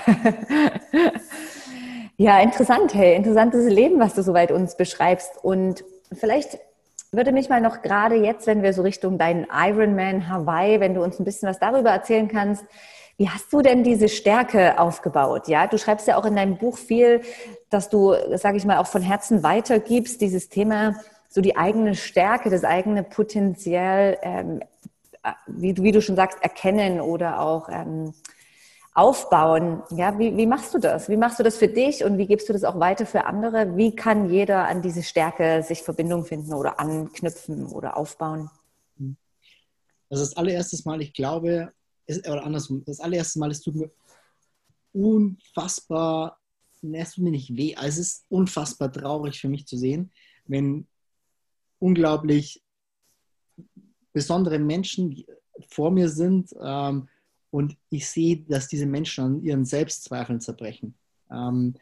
[2.16, 5.34] ja, interessant, hey, interessantes Leben, was du soweit uns beschreibst.
[5.40, 6.58] Und vielleicht
[7.12, 11.02] würde mich mal noch gerade jetzt, wenn wir so Richtung deinen Ironman Hawaii, wenn du
[11.02, 12.64] uns ein bisschen was darüber erzählen kannst,
[13.18, 15.48] wie hast du denn diese Stärke aufgebaut?
[15.48, 17.22] Ja, du schreibst ja auch in deinem Buch viel,
[17.70, 20.96] dass du, sage ich mal, auch von Herzen weitergibst, dieses Thema,
[21.28, 24.60] so die eigene Stärke, das eigene Potenzial, ähm,
[25.46, 28.12] wie, wie, du schon sagst, erkennen oder auch ähm,
[28.96, 29.82] aufbauen.
[29.90, 31.10] Ja, wie, wie machst du das?
[31.10, 33.76] Wie machst du das für dich und wie gibst du das auch weiter für andere?
[33.76, 38.50] Wie kann jeder an diese Stärke sich Verbindung finden oder anknüpfen oder aufbauen?
[40.08, 41.72] Das ist das allererste Mal, ich glaube,
[42.08, 43.90] oder andersrum, das allererste Mal, es tut mir
[44.92, 46.38] unfassbar,
[46.80, 50.10] es tut mir nicht weh, also es ist unfassbar traurig für mich zu sehen,
[50.46, 50.86] wenn
[51.80, 52.62] unglaublich
[54.14, 55.22] besondere Menschen
[55.68, 57.08] vor mir sind ähm,
[57.50, 60.94] und ich sehe, dass diese Menschen an ihren Selbstzweifeln zerbrechen.
[61.30, 61.74] Ähm,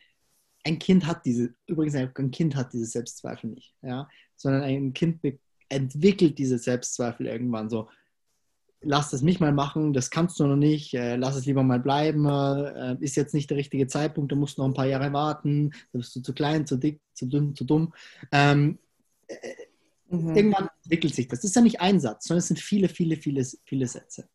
[0.64, 5.20] ein Kind hat diese, übrigens ein Kind hat diese Selbstzweifel nicht, ja, sondern ein Kind
[5.68, 7.88] entwickelt diese Selbstzweifel irgendwann so
[8.84, 11.80] lass das mich mal machen, das kannst du noch nicht, äh, lass es lieber mal
[11.80, 15.70] bleiben, äh, ist jetzt nicht der richtige Zeitpunkt, du musst noch ein paar Jahre warten,
[15.92, 17.92] da bist du zu klein, zu dick, zu dünn, zu dumm.
[18.30, 18.78] Ähm,
[19.26, 19.36] äh,
[20.08, 20.36] mhm.
[20.36, 21.40] Irgendwann entwickelt sich das.
[21.40, 24.28] Das ist ja nicht ein Satz, sondern es sind viele, viele, viele, viele Sätze.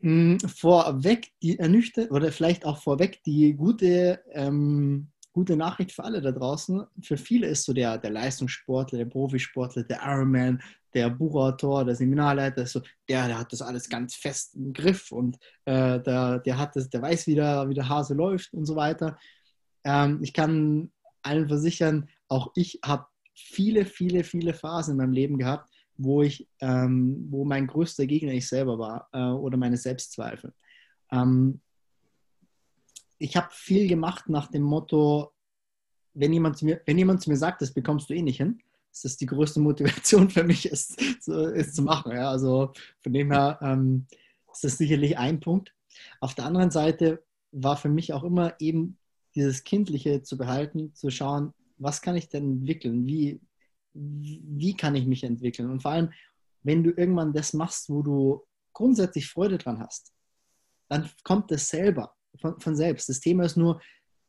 [0.00, 6.20] Mhm, vorweg die ernüchtert oder vielleicht auch vorweg die gute, ähm, gute Nachricht für alle
[6.20, 6.84] da draußen.
[7.02, 10.62] Für viele ist so der, der Leistungssportler, der Profisportler, der Ironman
[10.94, 15.36] der Buchautor, der Seminarleiter, so, der, der hat das alles ganz fest im Griff und
[15.64, 18.76] äh, der, der, hat das, der weiß, wie der, wie der Hase läuft und so
[18.76, 19.18] weiter.
[19.84, 20.90] Ähm, ich kann
[21.22, 26.48] allen versichern, auch ich habe viele, viele, viele Phasen in meinem Leben gehabt, wo ich,
[26.60, 30.54] ähm, wo mein größter Gegner ich selber war äh, oder meine Selbstzweifel.
[31.10, 31.60] Ähm,
[33.18, 35.32] ich habe viel gemacht nach dem Motto,
[36.14, 38.60] wenn jemand, zu mir, wenn jemand zu mir sagt, das bekommst du eh nicht hin,
[38.92, 42.12] ist das die größte Motivation für mich, es, es zu machen.
[42.12, 42.30] Ja?
[42.30, 44.06] Also von dem her ähm,
[44.52, 45.74] ist das sicherlich ein Punkt.
[46.20, 48.98] Auf der anderen Seite war für mich auch immer eben
[49.34, 53.40] dieses Kindliche zu behalten, zu schauen, was kann ich denn entwickeln, wie,
[53.94, 55.70] wie kann ich mich entwickeln.
[55.70, 56.12] Und vor allem,
[56.62, 60.12] wenn du irgendwann das machst, wo du grundsätzlich Freude dran hast,
[60.88, 63.08] dann kommt das selber, von, von selbst.
[63.08, 63.80] Das Thema ist nur,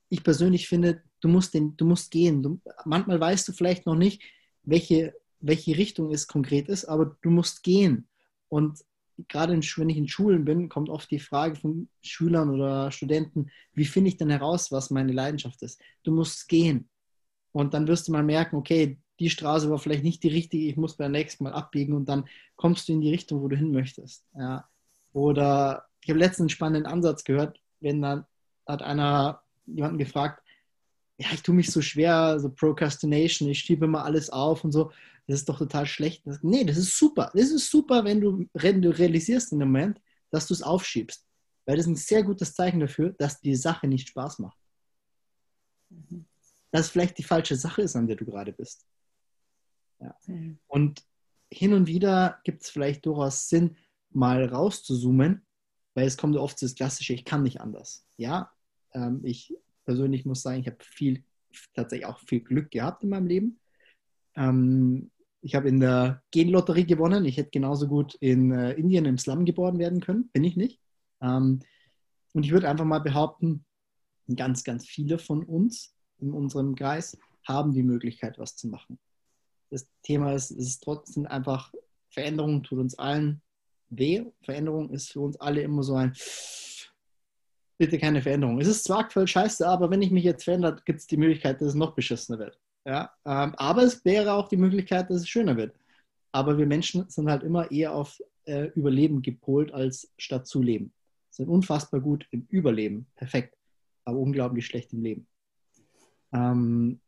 [0.09, 2.41] ich persönlich finde, du musst, den, du musst gehen.
[2.43, 4.21] Du, manchmal weißt du vielleicht noch nicht,
[4.63, 8.07] welche, welche Richtung es konkret ist, aber du musst gehen.
[8.47, 8.79] Und
[9.27, 13.51] gerade in, wenn ich in Schulen bin, kommt oft die Frage von Schülern oder Studenten,
[13.73, 15.81] wie finde ich denn heraus, was meine Leidenschaft ist?
[16.03, 16.89] Du musst gehen.
[17.51, 20.77] Und dann wirst du mal merken, okay, die Straße war vielleicht nicht die richtige, ich
[20.77, 23.71] muss beim nächsten Mal abbiegen und dann kommst du in die Richtung, wo du hin
[23.71, 24.25] möchtest.
[24.37, 24.67] Ja.
[25.13, 28.25] Oder ich habe letztens einen spannenden Ansatz gehört, wenn dann
[28.65, 30.43] hat einer jemanden gefragt,
[31.17, 34.91] ja, ich tue mich so schwer, so Procrastination, ich schiebe immer alles auf und so.
[35.27, 36.25] Das ist doch total schlecht.
[36.25, 37.29] Das, nee, das ist super.
[37.33, 40.01] Das ist super, wenn du, wenn du realisierst in dem Moment,
[40.31, 41.25] dass du es aufschiebst.
[41.65, 44.57] Weil das ist ein sehr gutes Zeichen dafür, dass die Sache nicht Spaß macht.
[45.89, 46.25] Mhm.
[46.71, 48.85] Dass es vielleicht die falsche Sache ist, an der du gerade bist.
[49.99, 50.15] Ja.
[50.27, 50.59] Mhm.
[50.67, 51.03] Und
[51.51, 53.75] hin und wieder gibt es vielleicht durchaus Sinn,
[54.11, 55.45] mal rauszuzoomen,
[55.93, 58.05] weil es kommt oft das Klassische, ich kann nicht anders.
[58.17, 58.51] Ja,
[58.93, 61.23] ähm, ich persönlich muss sagen, ich habe viel,
[61.73, 63.59] tatsächlich auch viel Glück gehabt in meinem Leben.
[64.35, 67.25] Ähm, ich habe in der Genlotterie gewonnen.
[67.25, 70.29] Ich hätte genauso gut in äh, Indien im Slum geboren werden können.
[70.33, 70.79] Bin ich nicht.
[71.21, 71.59] Ähm,
[72.33, 73.65] und ich würde einfach mal behaupten,
[74.35, 78.99] ganz, ganz viele von uns in unserem Kreis haben die Möglichkeit, was zu machen.
[79.69, 81.73] Das Thema ist, es ist trotzdem einfach,
[82.09, 83.41] Veränderung tut uns allen
[83.89, 84.25] weh.
[84.41, 86.13] Veränderung ist für uns alle immer so ein,
[87.77, 88.59] bitte keine Veränderung.
[88.59, 91.61] Es ist zwar aktuell scheiße, aber wenn ich mich jetzt verändere, gibt es die Möglichkeit,
[91.61, 92.59] dass es noch beschissener wird.
[92.85, 93.11] Ja?
[93.25, 95.75] Ähm, aber es wäre auch die Möglichkeit, dass es schöner wird.
[96.31, 100.93] Aber wir Menschen sind halt immer eher auf äh, Überleben gepolt als statt zu leben.
[101.29, 103.55] Sind unfassbar gut im Überleben, perfekt,
[104.05, 105.27] aber unglaublich schlecht im Leben.
[106.33, 106.99] Ähm,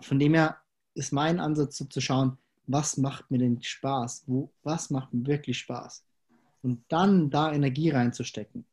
[0.00, 0.58] von dem her
[0.96, 4.24] ist mein Ansatz so zu schauen, was macht mir denn Spaß?
[4.26, 6.04] Wo, was macht mir wirklich Spaß?
[6.62, 8.64] Und dann da Energie reinzustecken.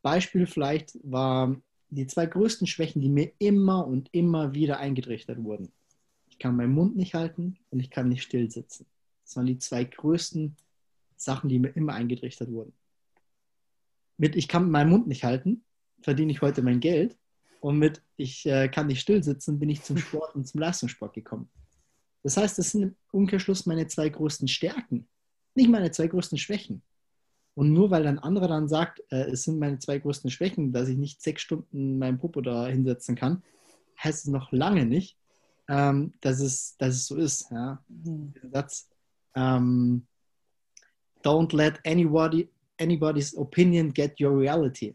[0.00, 1.54] Beispiel vielleicht war
[1.90, 5.72] die zwei größten Schwächen, die mir immer und immer wieder eingetrichtert wurden.
[6.30, 8.86] Ich kann meinen Mund nicht halten und ich kann nicht still sitzen.
[9.24, 10.56] Das waren die zwei größten
[11.16, 12.72] Sachen, die mir immer eingetrichtert wurden.
[14.16, 15.64] Mit ich kann meinen Mund nicht halten,
[16.00, 17.17] verdiene ich heute mein Geld.
[17.60, 21.14] Und mit ich äh, kann nicht still sitzen, bin ich zum Sport und zum Leistungssport
[21.14, 21.50] gekommen.
[22.22, 25.08] Das heißt, das sind im Umkehrschluss meine zwei größten Stärken,
[25.54, 26.82] nicht meine zwei größten Schwächen.
[27.54, 30.88] Und nur weil ein anderer dann sagt, äh, es sind meine zwei größten Schwächen, dass
[30.88, 33.42] ich nicht sechs Stunden meinen Popo da hinsetzen kann,
[34.02, 35.16] heißt es noch lange nicht,
[35.68, 37.50] ähm, dass, es, dass es so ist.
[37.50, 37.82] Ja?
[37.88, 38.32] Mhm.
[38.52, 38.88] Satz,
[39.34, 40.06] ähm,
[41.24, 42.48] don't let anybody,
[42.80, 44.94] anybody's opinion get your reality.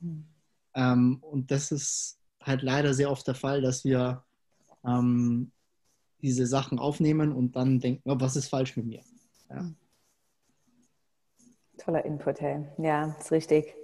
[0.00, 0.31] Mhm.
[0.74, 4.24] Ähm, und das ist halt leider sehr oft der Fall, dass wir
[4.84, 5.52] ähm,
[6.20, 9.00] diese Sachen aufnehmen und dann denken, oh, was ist falsch mit mir?
[9.50, 9.70] Ja.
[11.78, 12.64] Toller Input, hey.
[12.78, 13.74] Ja, ist richtig.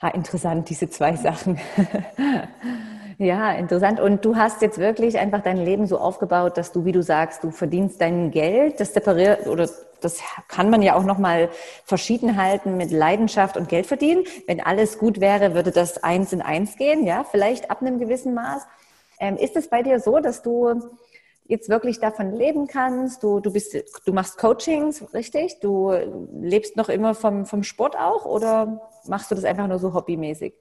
[0.00, 1.58] Ha, interessant, diese zwei Sachen.
[3.18, 4.00] ja, interessant.
[4.00, 7.44] Und du hast jetzt wirklich einfach dein Leben so aufgebaut, dass du, wie du sagst,
[7.44, 9.68] du verdienst dein Geld, das separiert oder
[10.00, 11.50] das kann man ja auch nochmal
[11.84, 14.24] verschieden halten mit Leidenschaft und Geld verdienen.
[14.46, 18.34] Wenn alles gut wäre, würde das eins in eins gehen, ja, vielleicht ab einem gewissen
[18.34, 18.66] Maß.
[19.18, 20.80] Ähm, ist es bei dir so, dass du
[21.50, 23.22] jetzt wirklich davon leben kannst.
[23.22, 25.58] Du, du, bist, du machst Coachings, richtig?
[25.60, 25.90] Du
[26.40, 30.54] lebst noch immer vom, vom Sport auch oder machst du das einfach nur so hobbymäßig?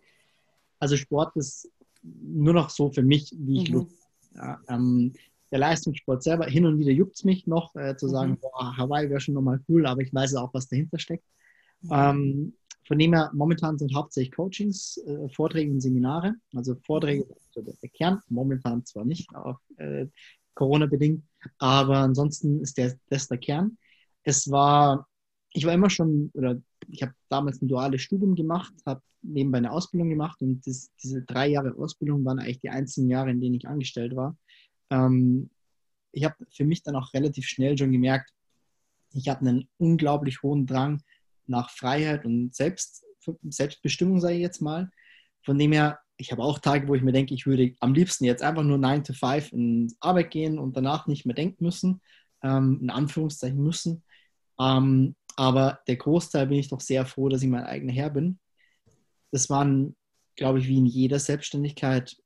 [0.80, 1.70] Also Sport ist
[2.02, 3.76] nur noch so für mich, wie ich mhm.
[3.76, 3.96] Lust.
[4.36, 5.14] Ja, ähm,
[5.52, 8.40] der Leistungssport selber, hin und wieder juckt es mich noch, äh, zu sagen, mhm.
[8.40, 11.26] boah, Hawaii wäre schon nochmal cool, aber ich weiß auch, was dahinter steckt.
[11.82, 11.90] Mhm.
[11.92, 12.54] Ähm,
[12.88, 16.34] von dem her, momentan sind hauptsächlich Coachings, äh, Vorträge und Seminare.
[16.56, 20.08] Also Vorträge, also der Kern, momentan zwar nicht, aber äh,
[20.56, 21.24] Corona-bedingt.
[21.60, 23.78] Aber ansonsten ist der, das der Kern.
[24.24, 25.08] Es war,
[25.54, 29.72] ich war immer schon, oder ich habe damals ein duales Studium gemacht, habe nebenbei eine
[29.72, 33.56] Ausbildung gemacht und das, diese drei Jahre Ausbildung waren eigentlich die einzigen Jahre, in denen
[33.56, 34.36] ich angestellt war.
[34.90, 35.50] Ähm,
[36.12, 38.32] ich habe für mich dann auch relativ schnell schon gemerkt,
[39.14, 41.02] ich habe einen unglaublich hohen Drang
[41.48, 43.04] nach Freiheit und Selbst,
[43.44, 44.90] Selbstbestimmung, sage ich jetzt mal.
[45.44, 48.26] Von dem her, ich habe auch Tage, wo ich mir denke, ich würde am liebsten
[48.26, 52.02] jetzt einfach nur 9 to 5 in Arbeit gehen und danach nicht mehr denken müssen,
[52.44, 54.04] ähm, in Anführungszeichen müssen.
[54.60, 58.40] Ähm, aber der Großteil bin ich doch sehr froh, dass ich mein eigener Herr bin.
[59.32, 59.96] Das waren,
[60.36, 62.18] glaube ich, wie in jeder Selbstständigkeit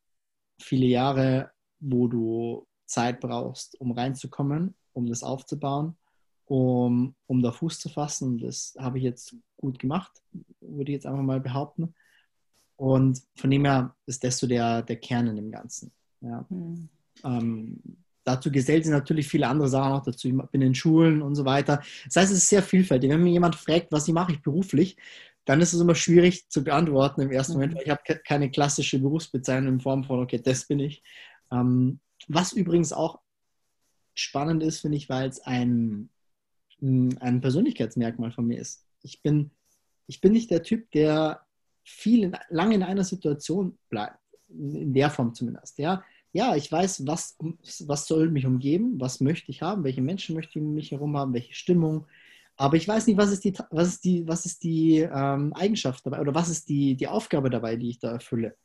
[0.59, 1.51] viele Jahre,
[1.83, 5.95] wo du Zeit brauchst, um reinzukommen, um das aufzubauen,
[6.45, 8.37] um, um da Fuß zu fassen.
[8.37, 10.11] Das habe ich jetzt gut gemacht,
[10.61, 11.93] würde ich jetzt einfach mal behaupten.
[12.75, 15.91] Und von dem her ist das so der, der Kern in dem Ganzen.
[16.21, 16.45] Ja.
[16.49, 16.89] Mhm.
[17.23, 17.79] Ähm,
[18.23, 20.27] dazu gesellt sich natürlich viele andere Sachen auch dazu.
[20.27, 21.81] Ich bin in Schulen und so weiter.
[22.05, 23.09] Das heißt, es ist sehr vielfältig.
[23.09, 24.97] Wenn mir jemand fragt, was ich mache ich beruflich,
[25.45, 27.59] dann ist es immer schwierig zu beantworten im ersten mhm.
[27.59, 31.03] Moment, weil ich habe keine klassische Berufsbezeichnung in Form von, okay, das bin ich.
[31.51, 33.19] Ähm, was übrigens auch
[34.13, 36.09] spannend ist, finde ich, weil es ein,
[36.81, 38.85] ein Persönlichkeitsmerkmal von mir ist.
[39.01, 39.51] Ich bin,
[40.07, 41.41] ich bin nicht der Typ, der
[41.83, 45.77] viel lange in einer Situation bleibt, in der Form zumindest.
[45.77, 47.37] Ja, ja ich weiß, was,
[47.87, 51.17] was soll mich umgeben, was möchte ich haben, welche Menschen möchte ich um mich herum
[51.17, 52.05] haben, welche Stimmung.
[52.55, 56.05] Aber ich weiß nicht, was ist die, was ist die, was ist die ähm, Eigenschaft
[56.05, 58.55] dabei oder was ist die, die Aufgabe dabei, die ich da erfülle.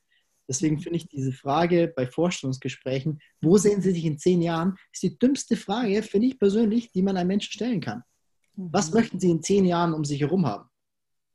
[0.48, 5.02] Deswegen finde ich diese Frage bei Vorstellungsgesprächen, wo sehen Sie sich in zehn Jahren, ist
[5.02, 8.02] die dümmste Frage, finde ich persönlich, die man einem Menschen stellen kann.
[8.56, 8.94] Was mhm.
[8.94, 10.68] möchten Sie in zehn Jahren um sich herum haben?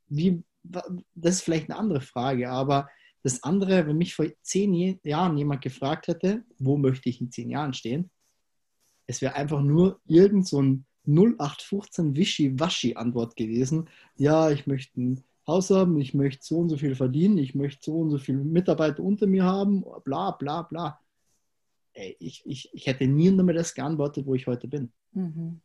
[0.08, 2.88] Wie, das ist vielleicht eine andere Frage, aber
[3.22, 7.50] das andere, wenn mich vor zehn Jahren jemand gefragt hätte, wo möchte ich in zehn
[7.50, 8.10] Jahren stehen,
[9.06, 13.88] es wäre einfach nur irgend so ein 0815 Wischi-Waschi-Antwort gewesen.
[14.16, 17.84] Ja, ich möchte ein Haus haben, ich möchte so und so viel verdienen, ich möchte
[17.84, 21.00] so und so viele Mitarbeiter unter mir haben, bla bla bla.
[21.92, 24.92] Ey, ich, ich, ich hätte nie mehr das geantwortet, wo ich heute bin.
[25.12, 25.60] Mhm.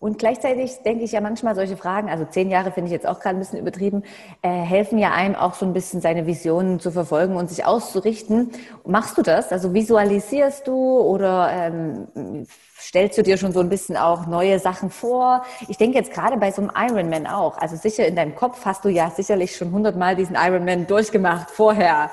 [0.00, 3.18] Und gleichzeitig denke ich ja manchmal solche Fragen, also zehn Jahre finde ich jetzt auch
[3.18, 4.04] gerade ein bisschen übertrieben,
[4.42, 8.52] äh, helfen ja einem auch so ein bisschen seine Visionen zu verfolgen und sich auszurichten.
[8.86, 9.50] Machst du das?
[9.50, 12.46] Also visualisierst du oder ähm,
[12.78, 15.42] stellst du dir schon so ein bisschen auch neue Sachen vor?
[15.66, 17.58] Ich denke jetzt gerade bei so einem Ironman auch.
[17.58, 22.12] Also sicher in deinem Kopf hast du ja sicherlich schon hundertmal diesen Ironman durchgemacht vorher.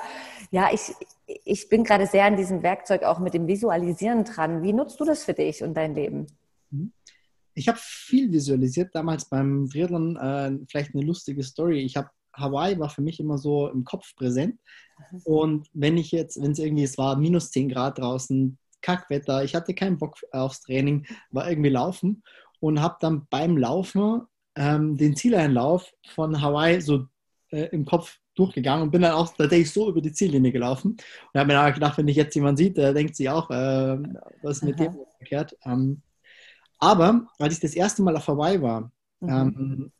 [0.50, 0.92] Ja, ich,
[1.44, 4.64] ich bin gerade sehr an diesem Werkzeug auch mit dem Visualisieren dran.
[4.64, 6.26] Wie nutzt du das für dich und dein Leben?
[7.56, 10.16] Mhm ich habe viel visualisiert damals beim Triathlon.
[10.16, 11.80] Äh, vielleicht eine lustige Story.
[11.80, 14.60] Ich habe Hawaii war für mich immer so im Kopf präsent.
[15.24, 19.54] Und wenn ich jetzt, wenn es irgendwie, es war minus 10 Grad draußen, Kackwetter, ich
[19.54, 22.22] hatte keinen Bock aufs Training, war irgendwie laufen
[22.60, 24.20] und habe dann beim Laufen
[24.54, 27.06] ähm, den Zieleinlauf von Hawaii so
[27.50, 30.98] äh, im Kopf durchgegangen und bin dann auch tatsächlich so über die Ziellinie gelaufen.
[31.32, 33.98] Und habe mir gedacht, wenn ich jetzt jemand sieht, der denkt sich auch, äh,
[34.42, 34.88] was ist mit Aha.
[34.88, 35.56] dem verkehrt.
[35.64, 36.02] Ähm,
[36.78, 39.28] aber als ich das erste Mal auf Hawaii war, mhm.
[39.28, 39.92] ähm,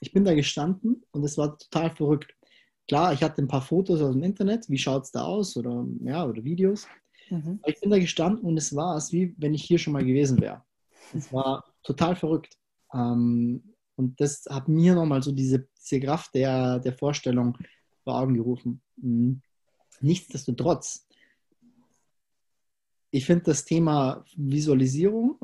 [0.00, 2.34] ich bin da gestanden und es war total verrückt.
[2.88, 5.86] Klar, ich hatte ein paar Fotos aus dem Internet, wie schaut es da aus oder,
[6.00, 6.86] ja, oder Videos.
[7.30, 7.58] Mhm.
[7.62, 10.04] Aber ich bin da gestanden und es war es, wie wenn ich hier schon mal
[10.04, 10.62] gewesen wäre.
[11.14, 12.56] Es war total verrückt.
[12.92, 17.56] Ähm, und das hat mir nochmal so diese, diese Kraft der, der Vorstellung
[18.04, 18.82] vor Augen gerufen.
[18.96, 19.40] Mhm.
[20.00, 21.08] Nichtsdestotrotz,
[23.10, 25.38] ich finde das Thema Visualisierung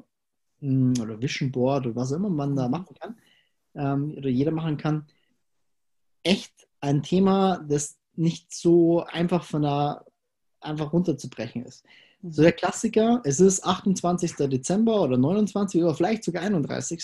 [0.62, 2.70] oder Vision Board oder was auch immer man da mhm.
[2.70, 3.16] machen kann
[3.74, 5.06] ähm, oder jeder machen kann,
[6.22, 10.04] echt ein Thema, das nicht so einfach von der
[10.60, 11.84] einfach runterzubrechen ist.
[12.22, 14.34] So der Klassiker, es ist 28.
[14.48, 15.82] Dezember oder 29.
[15.82, 17.02] oder vielleicht sogar 31.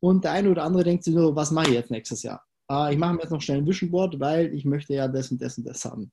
[0.00, 2.42] Und der eine oder andere denkt sich nur, was mache ich jetzt nächstes Jahr?
[2.70, 5.30] Äh, ich mache mir jetzt noch schnell ein Vision Board, weil ich möchte ja das
[5.30, 6.10] und das und das haben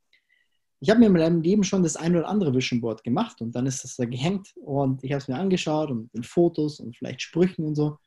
[0.80, 3.56] ich habe mir in meinem Leben schon das ein oder andere Vision Board gemacht und
[3.56, 6.96] dann ist das da gehängt und ich habe es mir angeschaut und in Fotos und
[6.96, 7.98] vielleicht Sprüchen und so.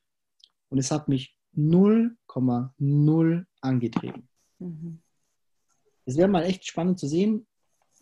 [0.68, 4.28] Und es hat mich 0,0 angetrieben.
[4.58, 5.00] Mhm.
[6.04, 7.46] Es wäre mal echt spannend zu sehen,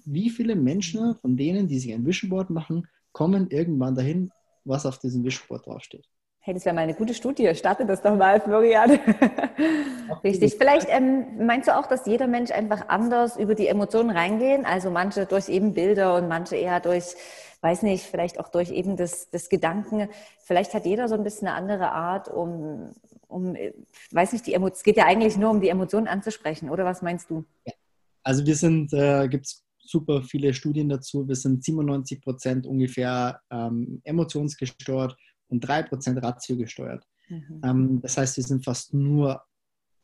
[0.04, 4.30] wie viele Menschen von denen, die sich ein Vision Board machen, kommen irgendwann dahin,
[4.64, 6.08] was auf diesem Vision Board draufsteht.
[6.46, 7.52] Hey, das wäre mal eine gute Studie.
[7.56, 9.00] Starte das doch mal, Florian.
[10.22, 10.54] Richtig.
[10.56, 14.64] Vielleicht ähm, meinst du auch, dass jeder Mensch einfach anders über die Emotionen reingehen?
[14.64, 17.16] Also manche durch eben Bilder und manche eher durch,
[17.62, 20.08] weiß nicht, vielleicht auch durch eben das, das Gedanken.
[20.38, 22.92] Vielleicht hat jeder so ein bisschen eine andere Art, um,
[23.26, 23.56] um
[24.12, 24.76] weiß nicht, die Emotionen.
[24.76, 27.44] Es geht ja eigentlich nur um die Emotionen anzusprechen, oder was meinst du?
[28.22, 31.26] Also wir sind, äh, gibt es super viele Studien dazu.
[31.26, 35.16] Wir sind 97 Prozent ungefähr ähm, emotionsgesteuert
[35.48, 37.06] und 3% Ratio gesteuert.
[37.28, 37.60] Mhm.
[37.64, 39.42] Ähm, das heißt, wir sind fast nur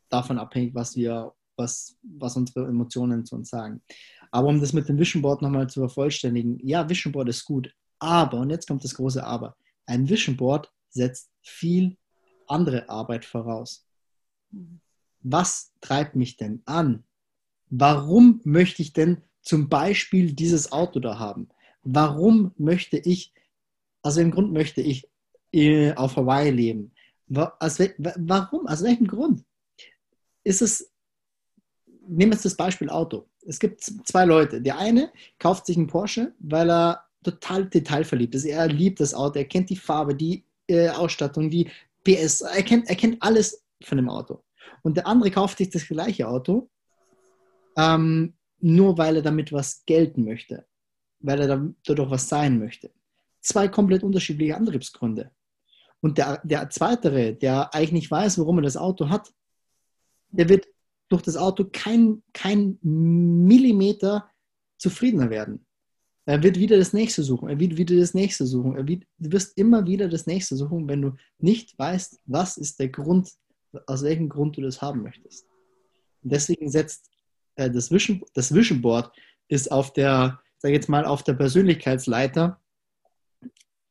[0.08, 3.82] davon abhängig, was wir, was, was unsere Emotionen zu uns sagen.
[4.30, 7.74] Aber um das mit dem Vision Board nochmal zu vervollständigen, ja, Vision Board ist gut,
[7.98, 11.96] Aber, und jetzt kommt das große Aber, ein Vision Board setzt viel
[12.46, 13.86] andere Arbeit voraus.
[15.20, 17.04] Was treibt mich denn an?
[17.68, 21.48] Warum möchte ich denn zum Beispiel dieses Auto da haben?
[21.82, 23.32] Warum möchte ich,
[24.02, 25.08] also im Grund möchte ich
[25.52, 26.92] äh, auf Hawaii leben?
[27.58, 28.66] Also, warum?
[28.66, 29.44] Aus welchem Grund?
[30.44, 30.92] Ist es,
[32.06, 33.28] nehmen wir jetzt das Beispiel Auto.
[33.46, 34.60] Es gibt zwei Leute.
[34.60, 38.44] Der eine kauft sich einen Porsche, weil er total detailverliebt ist.
[38.44, 41.68] Er liebt das Auto, er kennt die Farbe, die äh, Ausstattung, die
[42.04, 44.42] PS, er kennt, er kennt alles von dem Auto.
[44.82, 46.68] Und der andere kauft sich das gleiche Auto,
[47.76, 50.66] ähm, nur weil er damit was gelten möchte,
[51.20, 52.92] weil er dadurch was sein möchte.
[53.40, 55.30] Zwei komplett unterschiedliche Antriebsgründe.
[56.02, 59.32] Und der, der Zweitere, der eigentlich nicht weiß, warum er das Auto hat,
[60.30, 60.66] der wird
[61.08, 64.28] durch das Auto kein, kein Millimeter
[64.78, 65.64] zufriedener werden.
[66.24, 68.76] Er wird wieder das nächste suchen, er wird wieder das nächste suchen.
[68.76, 72.80] Er wird, du wirst immer wieder das nächste suchen, wenn du nicht weißt, was ist
[72.80, 73.30] der Grund,
[73.86, 75.46] aus welchem Grund du das haben möchtest.
[76.22, 77.10] Und deswegen setzt
[77.54, 79.12] äh, das, Vision, das Vision Board
[79.48, 82.60] ist auf der, sag jetzt mal, auf der Persönlichkeitsleiter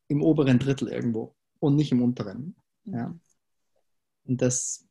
[0.10, 2.56] im oberen Drittel irgendwo und nicht im unteren.
[2.86, 3.16] Ja.
[4.26, 4.88] Und das,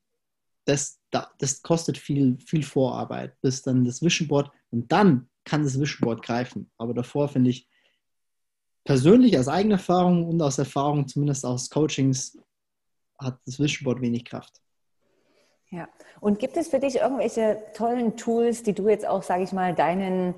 [0.65, 5.79] das, das kostet viel, viel Vorarbeit, bis dann das Vision Board und dann kann das
[5.79, 6.71] Wischboard greifen.
[6.79, 7.69] Aber davor finde ich
[8.85, 12.39] persönlich aus eigener Erfahrung und aus Erfahrung, zumindest aus Coachings,
[13.19, 14.61] hat das Wischboard wenig Kraft.
[15.71, 15.89] Ja,
[16.21, 19.75] und gibt es für dich irgendwelche tollen Tools, die du jetzt auch, sage ich mal,
[19.75, 20.35] deinen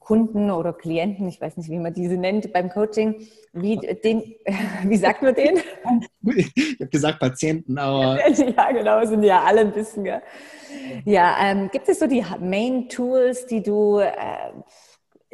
[0.00, 4.34] Kunden oder Klienten, ich weiß nicht, wie man diese nennt beim Coaching, wie den,
[4.84, 5.58] wie sagt man den?
[6.22, 8.18] Ich habe gesagt Patienten, aber.
[8.56, 10.04] ja, genau, sind ja alle ein bisschen.
[10.04, 10.22] Gell?
[11.04, 14.12] Ja, ähm, gibt es so die Main Tools, die du äh,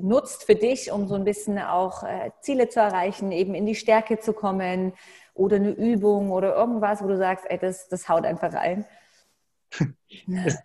[0.01, 3.75] nutzt für dich, um so ein bisschen auch äh, Ziele zu erreichen, eben in die
[3.75, 4.93] Stärke zu kommen
[5.35, 8.85] oder eine Übung oder irgendwas, wo du sagst, ey, das, das haut einfach rein?
[10.45, 10.59] Es,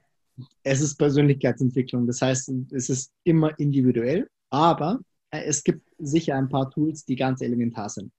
[0.64, 5.00] es ist Persönlichkeitsentwicklung, das heißt, es ist immer individuell, aber
[5.32, 8.12] äh, es gibt sicher ein paar Tools, die ganz elementar sind.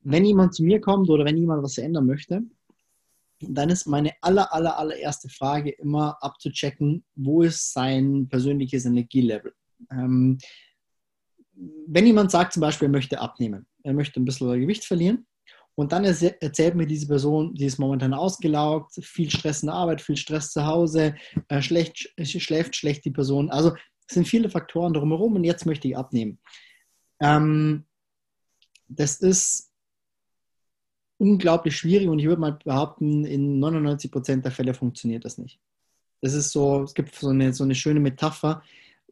[0.00, 2.42] Wenn jemand zu mir kommt oder wenn jemand was verändern möchte,
[3.40, 9.52] dann ist meine aller, aller, allererste Frage immer abzuchecken, wo ist sein persönliches Energielevel.
[9.90, 10.38] Ähm,
[11.86, 15.26] wenn jemand sagt zum Beispiel, er möchte abnehmen, er möchte ein bisschen Gewicht verlieren
[15.76, 20.00] und dann erzählt mir diese Person, die ist momentan ausgelaugt, viel Stress in der Arbeit,
[20.00, 21.16] viel Stress zu Hause,
[21.48, 23.50] äh, schlecht, schläft schlecht die Person.
[23.50, 23.74] Also
[24.06, 26.38] es sind viele Faktoren drumherum und jetzt möchte ich abnehmen.
[27.20, 27.86] Ähm,
[28.86, 29.72] das ist
[31.18, 35.58] unglaublich schwierig und ich würde mal behaupten, in 99 Prozent der Fälle funktioniert das nicht.
[36.20, 38.62] Das ist so, es gibt so eine, so eine schöne Metapher,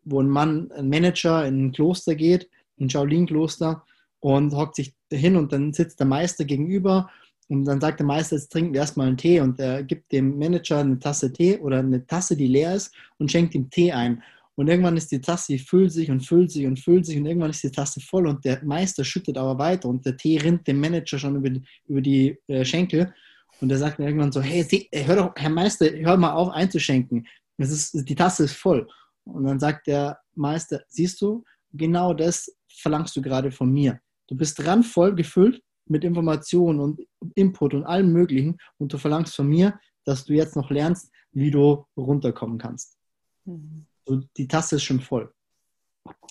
[0.05, 2.48] wo ein Mann, ein Manager in ein Kloster geht,
[2.79, 3.85] ein Shaolin-Kloster
[4.23, 7.11] und hockt sich hin und dann sitzt der Meister gegenüber
[7.49, 10.39] und dann sagt der Meister, jetzt trinken wir erstmal einen Tee und er gibt dem
[10.39, 14.23] Manager eine Tasse Tee oder eine Tasse, die leer ist und schenkt ihm Tee ein.
[14.55, 17.27] Und irgendwann ist die Tasse, die füllt sich und füllt sich und füllt sich und
[17.27, 20.69] irgendwann ist die Tasse voll und der Meister schüttet aber weiter und der Tee rinnt
[20.69, 23.13] dem Manager schon über die, über die äh, Schenkel
[23.61, 26.51] und er sagt mir irgendwann so, hey, Sie, hör doch, Herr Meister, hör mal auf
[26.51, 27.27] einzuschenken.
[27.59, 28.87] Es ist, die Tasse ist voll.
[29.25, 34.01] Und dann sagt der Meister, siehst du, genau das verlangst du gerade von mir.
[34.33, 39.47] Du bist randvoll gefüllt mit Informationen und Input und allem Möglichen und du verlangst von
[39.47, 42.97] mir, dass du jetzt noch lernst, wie du runterkommen kannst.
[43.45, 43.85] Mhm.
[44.07, 45.31] So, die Tasse ist schon voll.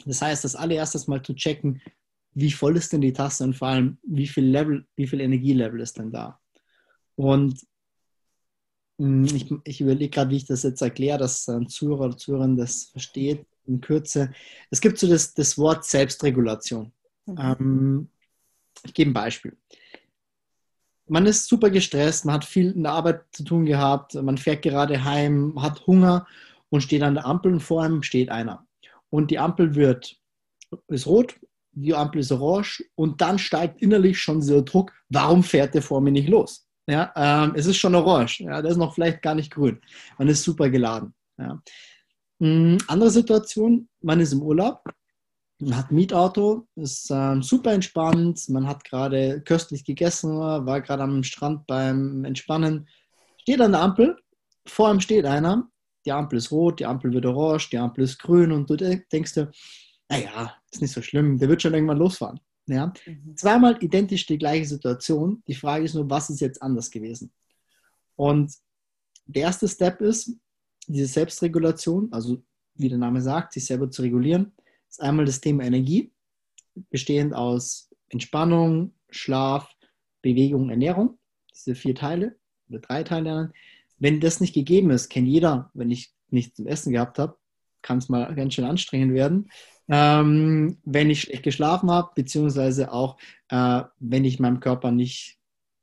[0.07, 1.79] Das heißt, das allererstes mal zu checken,
[2.33, 5.79] wie voll ist denn die Tasse und vor allem, wie viel Level, wie viel Energielevel
[5.79, 6.39] ist denn da?
[7.15, 7.61] Und
[8.97, 12.57] hm, ich, ich überlege gerade, wie ich das jetzt erkläre, dass ein Zuhörer oder Zuhörerin
[12.57, 14.31] das versteht in Kürze.
[14.71, 16.91] Es gibt so das, das Wort Selbstregulation.
[17.25, 17.37] Mhm.
[17.39, 18.09] Ähm,
[18.83, 19.57] ich gebe ein Beispiel.
[21.07, 24.61] Man ist super gestresst, man hat viel in der Arbeit zu tun gehabt, man fährt
[24.61, 26.25] gerade heim, hat Hunger
[26.69, 28.65] und steht an der Ampel und vor einem steht einer.
[29.09, 30.17] Und die Ampel wird,
[30.87, 31.35] ist rot,
[31.73, 36.01] die Ampel ist orange und dann steigt innerlich schon dieser Druck, warum fährt der vor
[36.01, 36.65] mir nicht los?
[36.87, 39.81] Ja, ähm, es ist schon orange, ja, der ist noch vielleicht gar nicht grün.
[40.17, 41.13] Man ist super geladen.
[41.37, 41.61] Ja.
[42.39, 44.81] Mhm, andere Situation, man ist im Urlaub,
[45.61, 51.03] man hat ein Mietauto, ist ähm, super entspannt, man hat gerade köstlich gegessen, war gerade
[51.03, 52.87] am Strand beim Entspannen,
[53.37, 54.17] steht an der Ampel,
[54.65, 55.69] vor ihm steht einer,
[56.05, 59.33] die Ampel ist rot, die Ampel wird orange, die Ampel ist grün und du denkst
[59.33, 59.51] dir,
[60.09, 62.39] naja, ist nicht so schlimm, der wird schon irgendwann losfahren.
[62.67, 62.91] Ja?
[63.05, 63.37] Mhm.
[63.37, 65.43] Zweimal identisch die gleiche Situation.
[65.47, 67.31] Die Frage ist nur, was ist jetzt anders gewesen?
[68.15, 68.53] Und
[69.25, 70.35] der erste Step ist,
[70.87, 72.43] diese Selbstregulation, also
[72.75, 74.53] wie der Name sagt, sich selber zu regulieren,
[74.91, 76.11] ist einmal das Thema Energie.
[76.89, 79.69] bestehend aus Entspannung, Schlaf,
[80.21, 81.19] Bewegung, Ernährung.
[81.53, 82.37] Diese vier Teile
[82.69, 83.51] oder drei Teile.
[83.97, 87.37] Wenn das nicht gegeben ist, kennt jeder, wenn ich nichts zum Essen gehabt habe,
[87.81, 89.51] kann es mal ganz schön anstrengend werden.
[89.89, 93.17] Ähm, wenn ich schlecht geschlafen habe, beziehungsweise auch,
[93.49, 95.37] äh, wenn ich meinem Körper nicht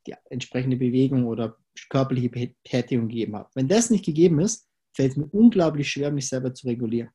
[0.06, 1.56] die entsprechende Bewegung oder
[1.90, 3.50] körperliche Betätigung gegeben habe.
[3.54, 7.11] Wenn das nicht gegeben ist, fällt es mir unglaublich schwer, mich selber zu regulieren.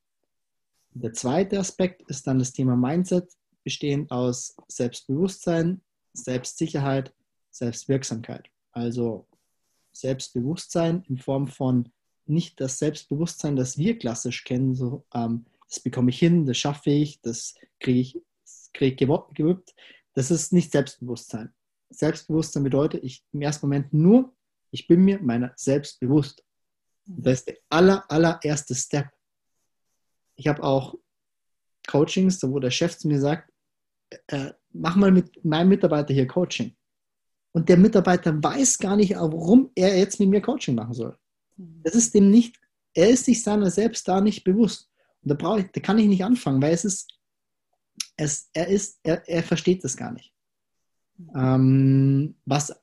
[0.95, 3.31] Der zweite Aspekt ist dann das Thema Mindset,
[3.63, 5.81] bestehend aus Selbstbewusstsein,
[6.13, 7.13] Selbstsicherheit,
[7.51, 8.49] Selbstwirksamkeit.
[8.71, 9.27] Also
[9.91, 11.89] Selbstbewusstsein in Form von
[12.25, 16.91] nicht das Selbstbewusstsein, das wir klassisch kennen, so ähm, das bekomme ich hin, das schaffe
[16.91, 18.21] ich, das kriege ich,
[18.73, 19.73] krieg ich gewuppt.
[20.13, 21.51] Das ist nicht Selbstbewusstsein.
[21.89, 24.33] Selbstbewusstsein bedeutet, ich im ersten Moment nur,
[24.71, 26.43] ich bin mir meiner selbst bewusst.
[27.05, 29.09] Das ist der aller, allererste Step.
[30.36, 30.95] Ich habe auch
[31.88, 33.51] Coachings, wo der Chef zu mir sagt,
[34.27, 36.75] äh, mach mal mit meinem Mitarbeiter hier Coaching.
[37.51, 41.17] Und der Mitarbeiter weiß gar nicht, warum er jetzt mit mir Coaching machen soll.
[41.55, 42.59] Das ist dem nicht,
[42.93, 44.89] er ist sich seiner selbst da nicht bewusst.
[45.21, 47.13] Und da, brauche ich, da kann ich nicht anfangen, weil es ist,
[48.17, 50.34] es, er, ist er, er versteht das gar nicht.
[51.36, 52.75] Ähm, was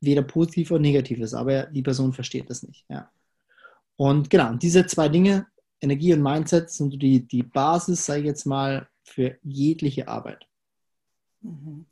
[0.00, 2.84] weder positiv oder negativ ist, aber die Person versteht das nicht.
[2.88, 3.10] Ja.
[3.96, 5.46] Und genau, diese zwei Dinge,
[5.80, 10.46] Energie und Mindset, sind die, die Basis, sage ich jetzt mal, für jegliche Arbeit.
[11.42, 11.86] Mhm.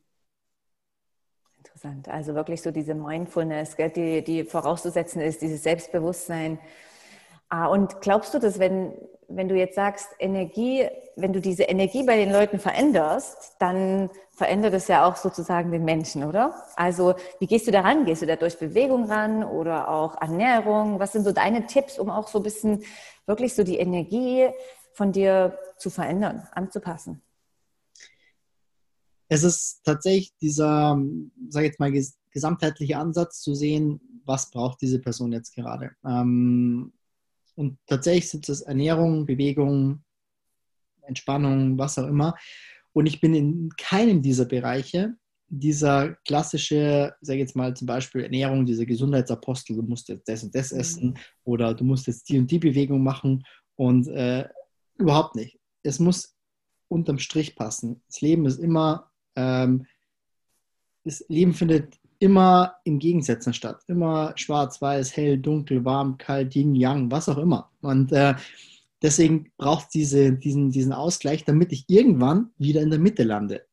[1.58, 2.08] Interessant.
[2.08, 6.58] Also wirklich so diese Mindfulness, die, die vorauszusetzen ist, dieses Selbstbewusstsein.
[7.54, 8.94] Ah, und glaubst du, dass wenn,
[9.28, 14.74] wenn du jetzt sagst, Energie, wenn du diese Energie bei den Leuten veränderst, dann verändert
[14.74, 16.52] es ja auch sozusagen den Menschen, oder?
[16.74, 18.06] Also wie gehst du da ran?
[18.06, 20.98] Gehst du da durch Bewegung ran oder auch Ernährung?
[20.98, 22.82] Was sind so deine Tipps, um auch so ein bisschen
[23.24, 24.48] wirklich so die Energie
[24.92, 27.22] von dir zu verändern, anzupassen?
[29.28, 31.00] Es ist tatsächlich dieser,
[31.50, 31.92] sage ich jetzt mal,
[32.32, 35.92] gesamtheitliche Ansatz zu sehen, was braucht diese Person jetzt gerade.
[36.04, 36.92] Ähm,
[37.54, 40.02] und tatsächlich sind es Ernährung, Bewegung,
[41.02, 42.34] Entspannung, was auch immer.
[42.92, 45.14] Und ich bin in keinem dieser Bereiche
[45.48, 50.54] dieser klassische, sage jetzt mal zum Beispiel Ernährung, dieser Gesundheitsapostel, du musst jetzt das und
[50.54, 50.80] das mhm.
[50.80, 53.44] essen oder du musst jetzt die und die Bewegung machen
[53.76, 54.48] und äh,
[54.96, 55.58] überhaupt nicht.
[55.82, 56.34] Es muss
[56.88, 58.02] unterm Strich passen.
[58.08, 59.86] Das Leben ist immer, ähm,
[61.04, 63.82] das Leben findet immer in Gegensätzen statt.
[63.86, 67.70] Immer schwarz, weiß, hell, dunkel, warm, kalt, yin, yang, was auch immer.
[67.82, 68.34] Und äh,
[69.02, 73.66] deswegen braucht es diese, diesen, diesen Ausgleich, damit ich irgendwann wieder in der Mitte lande.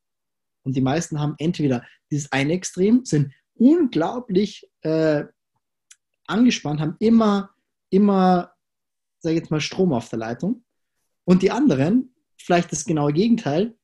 [0.64, 5.24] Und die meisten haben entweder dieses eine Extrem, sind unglaublich äh,
[6.28, 7.52] angespannt, haben immer,
[7.90, 8.52] immer,
[9.20, 10.66] sage ich jetzt mal, Strom auf der Leitung.
[11.24, 13.78] Und die anderen, vielleicht das genaue Gegenteil,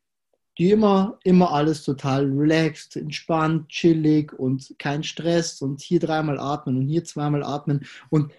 [0.58, 6.78] die immer, immer alles total relaxed, entspannt, chillig und kein Stress und hier dreimal atmen
[6.78, 8.32] und hier zweimal atmen und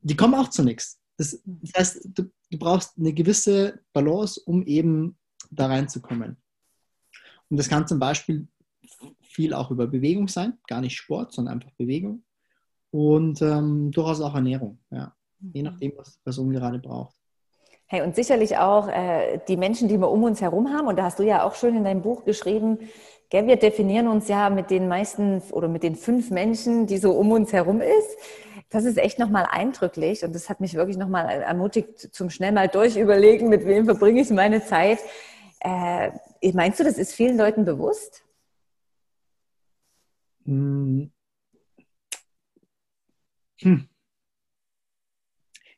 [0.00, 1.00] die kommen auch zu nichts.
[1.16, 5.18] Das, das heißt, du, du brauchst eine gewisse Balance, um eben
[5.50, 6.36] da reinzukommen.
[7.50, 8.46] Und das kann zum Beispiel
[9.20, 12.22] viel auch über Bewegung sein, gar nicht Sport, sondern einfach Bewegung
[12.90, 15.14] und ähm, durchaus auch Ernährung, ja.
[15.40, 15.68] je mhm.
[15.68, 17.17] nachdem, was die Person gerade braucht.
[17.90, 20.88] Hey, und sicherlich auch äh, die Menschen, die wir um uns herum haben.
[20.88, 22.78] Und da hast du ja auch schön in deinem Buch geschrieben,
[23.30, 27.12] gell, wir definieren uns ja mit den meisten oder mit den fünf Menschen, die so
[27.12, 28.18] um uns herum ist.
[28.68, 32.68] Das ist echt nochmal eindrücklich und das hat mich wirklich nochmal ermutigt zum schnell mal
[32.68, 34.98] durchüberlegen, mit wem verbringe ich meine Zeit.
[35.60, 36.10] Äh,
[36.52, 38.22] meinst du, das ist vielen Leuten bewusst?
[40.44, 41.10] Hm.
[43.60, 43.88] hm.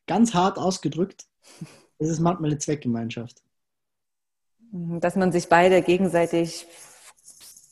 [0.09, 1.29] Ganz hart ausgedrückt
[2.01, 3.42] es ist manchmal eine Zweckgemeinschaft.
[4.72, 6.66] Mhm, dass man sich beide gegenseitig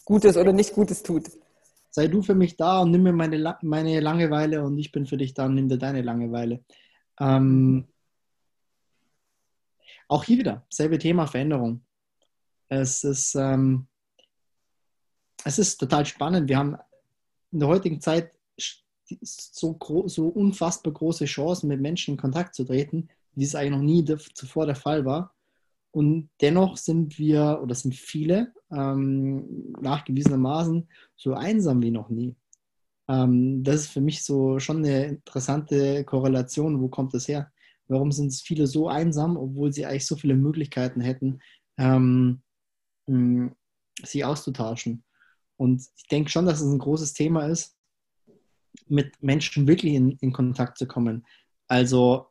[0.04, 1.30] Gutes oder nicht Gutes tut.
[1.90, 5.16] Sei du für mich da und nimm mir meine, meine Langeweile und ich bin für
[5.16, 6.62] dich da und nimm dir deine Langeweile.
[7.18, 7.88] Ähm,
[10.06, 11.82] auch hier wieder, selbe Thema Veränderung.
[12.68, 13.86] Es ist, ähm,
[15.44, 16.48] es ist total spannend.
[16.48, 16.76] Wir haben
[17.50, 18.32] in der heutigen Zeit
[19.22, 23.08] so, so unfassbar große Chancen, mit Menschen in Kontakt zu treten
[23.38, 25.32] wie es eigentlich noch nie zuvor der Fall war.
[25.92, 32.36] Und dennoch sind wir oder sind viele ähm, nachgewiesenermaßen so einsam wie noch nie.
[33.08, 36.80] Ähm, das ist für mich so schon eine interessante Korrelation.
[36.80, 37.52] Wo kommt das her?
[37.86, 41.38] Warum sind es viele so einsam, obwohl sie eigentlich so viele Möglichkeiten hätten,
[41.78, 42.42] ähm,
[44.02, 45.04] sie auszutauschen?
[45.56, 47.76] Und ich denke schon, dass es ein großes Thema ist,
[48.88, 51.24] mit Menschen wirklich in, in Kontakt zu kommen.
[51.68, 52.27] Also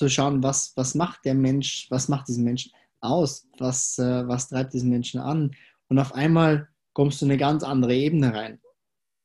[0.00, 4.48] zu schauen, was, was macht der Mensch, was macht diesen Menschen aus, was, äh, was
[4.48, 5.54] treibt diesen Menschen an
[5.88, 8.60] und auf einmal kommst du in eine ganz andere Ebene rein.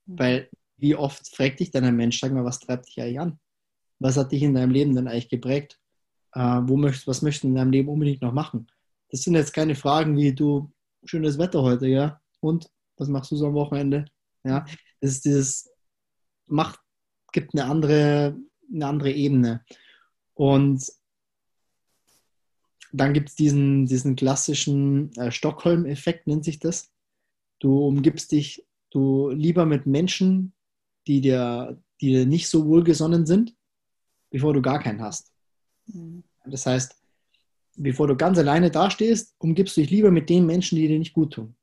[0.05, 0.19] Mhm.
[0.19, 3.39] Weil wie oft fragt dich dann ein Mensch, sag mal, was treibt dich eigentlich an?
[3.99, 5.79] Was hat dich in deinem Leben denn eigentlich geprägt?
[6.33, 8.67] Äh, wo möchtest, was möchtest du in deinem Leben unbedingt noch machen?
[9.09, 10.69] Das sind jetzt keine Fragen wie du,
[11.05, 12.19] schönes Wetter heute, ja?
[12.41, 14.03] Und was machst du so am Wochenende?
[14.43, 14.65] Ja,
[14.99, 15.69] das ist dieses,
[16.47, 16.81] macht,
[17.31, 18.37] gibt eine andere,
[18.73, 19.63] eine andere Ebene.
[20.35, 20.91] Und
[22.93, 26.91] dann gibt es diesen, diesen klassischen äh, Stockholm-Effekt, nennt sich das.
[27.59, 28.65] Du umgibst dich
[28.95, 30.53] du lieber mit Menschen,
[31.05, 33.53] die dir, die dir nicht so wohlgesonnen sind,
[34.29, 35.33] bevor du gar keinen hast.
[35.87, 36.23] Mhm.
[36.45, 36.95] Das heißt,
[37.75, 41.13] bevor du ganz alleine dastehst, umgibst du dich lieber mit den Menschen, die dir nicht
[41.13, 41.55] gut tun.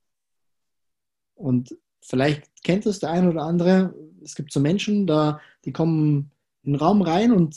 [1.34, 3.94] Und vielleicht kennt es der eine oder andere.
[4.22, 6.30] Es gibt so Menschen, da, die kommen
[6.64, 7.56] in den Raum rein und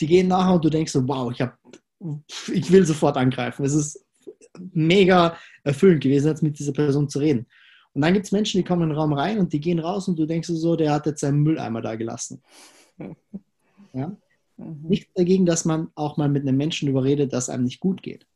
[0.00, 1.58] die gehen nachher und du denkst so, wow, ich, hab,
[2.52, 3.64] ich will sofort angreifen.
[3.64, 4.04] Es ist
[4.72, 7.46] mega erfüllend gewesen, jetzt mit dieser Person zu reden.
[7.92, 10.08] Und dann gibt es Menschen, die kommen in den Raum rein und die gehen raus
[10.08, 12.42] und du denkst so, der hat jetzt seinen Mülleimer da gelassen.
[13.96, 14.08] Ja?
[14.56, 14.88] Mhm.
[14.88, 18.26] Nichts dagegen, dass man auch mal mit einem Menschen überredet, dass einem nicht gut geht.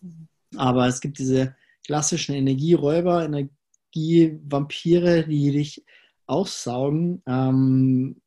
[0.00, 0.28] Mhm.
[0.56, 5.84] Aber es gibt diese klassischen Energieräuber, Energievampire, die dich
[6.26, 8.20] aussaugen, ähm,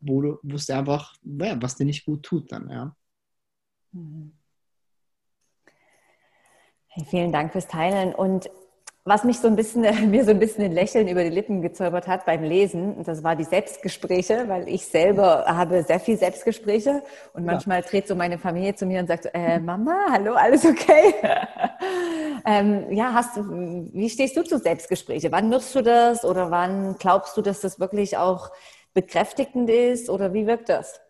[0.00, 2.96] wo du wusste einfach, ja, was dir nicht gut tut dann, ja.
[3.92, 4.32] Mhm.
[6.88, 8.14] Hey, vielen Dank fürs Teilen.
[8.14, 8.50] Und
[9.08, 12.06] was mich so ein bisschen, mir so ein bisschen ein Lächeln über die Lippen gezaubert
[12.06, 17.44] hat beim Lesen, das war die Selbstgespräche, weil ich selber habe sehr viel Selbstgespräche und
[17.44, 17.86] manchmal ja.
[17.86, 21.14] dreht so meine Familie zu mir und sagt, äh, Mama, hallo, alles okay?
[22.46, 25.32] ähm, ja, hast du, wie stehst du zu Selbstgespräche?
[25.32, 28.50] Wann nutzt du das oder wann glaubst du, dass das wirklich auch
[28.94, 31.00] bekräftigend ist oder wie wirkt das?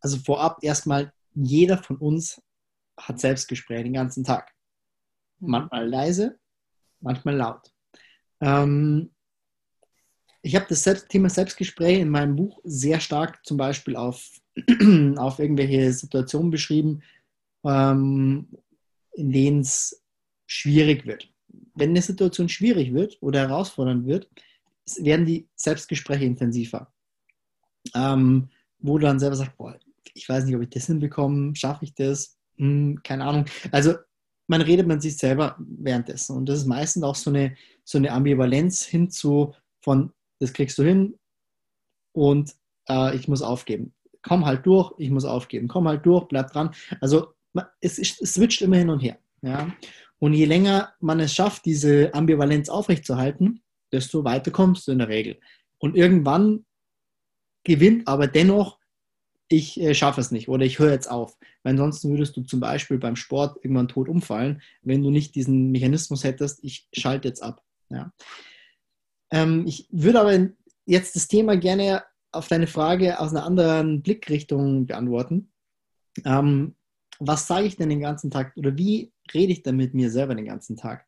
[0.00, 2.42] Also vorab erstmal, jeder von uns
[2.96, 4.52] hat Selbstgespräche den ganzen Tag.
[5.38, 5.50] Mhm.
[5.50, 6.38] Manchmal leise,
[7.00, 7.72] manchmal laut.
[8.40, 9.10] Ähm,
[10.42, 14.28] ich habe das Selbst Thema Selbstgespräch in meinem Buch sehr stark zum Beispiel auf,
[15.16, 17.02] auf irgendwelche Situationen beschrieben,
[17.64, 18.48] ähm,
[19.12, 20.02] in denen es
[20.46, 21.28] schwierig wird.
[21.74, 24.28] Wenn eine Situation schwierig wird oder herausfordernd wird,
[24.98, 26.92] werden die Selbstgespräche intensiver.
[27.94, 29.78] Ähm, wo du dann selber sagst, boah,
[30.14, 32.36] ich weiß nicht, ob ich das hinbekomme, schaffe ich das?
[32.56, 33.46] Hm, keine Ahnung.
[33.70, 33.94] Also
[34.48, 36.36] man redet mit sich selber währenddessen.
[36.36, 40.82] Und das ist meistens auch so eine, so eine Ambivalenz hinzu von, das kriegst du
[40.82, 41.18] hin
[42.12, 42.54] und
[42.88, 43.94] äh, ich muss aufgeben.
[44.22, 45.68] Komm halt durch, ich muss aufgeben.
[45.68, 46.74] Komm halt durch, bleib dran.
[47.00, 47.32] Also
[47.80, 49.18] es, es switcht immer hin und her.
[49.42, 49.72] Ja?
[50.18, 53.62] Und je länger man es schafft, diese Ambivalenz aufrechtzuerhalten,
[53.92, 55.38] desto weiter kommst du in der Regel.
[55.78, 56.64] Und irgendwann
[57.64, 58.78] gewinnt aber dennoch
[59.52, 61.36] ich äh, schaffe es nicht oder ich höre jetzt auf.
[61.62, 65.70] Weil ansonsten würdest du zum Beispiel beim Sport irgendwann tot umfallen, wenn du nicht diesen
[65.70, 67.62] Mechanismus hättest, ich schalte jetzt ab.
[67.90, 68.12] Ja.
[69.30, 70.48] Ähm, ich würde aber
[70.86, 75.52] jetzt das Thema gerne auf deine Frage aus einer anderen Blickrichtung beantworten.
[76.24, 76.74] Ähm,
[77.18, 80.34] was sage ich denn den ganzen Tag oder wie rede ich denn mit mir selber
[80.34, 81.06] den ganzen Tag?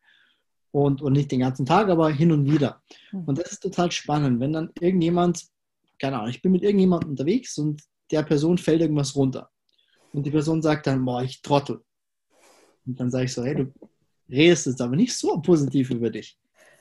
[0.75, 2.81] Und, und nicht den ganzen Tag, aber hin und wieder.
[3.11, 3.23] Hm.
[3.23, 5.45] Und das ist total spannend, wenn dann irgendjemand,
[5.99, 9.49] keine Ahnung, ich bin mit irgendjemandem unterwegs und der Person fällt irgendwas runter.
[10.11, 11.81] Und die Person sagt dann, boah, ich trottel.
[12.85, 13.71] Und dann sage ich so, hey, du
[14.29, 16.37] redest jetzt aber nicht so positiv über dich.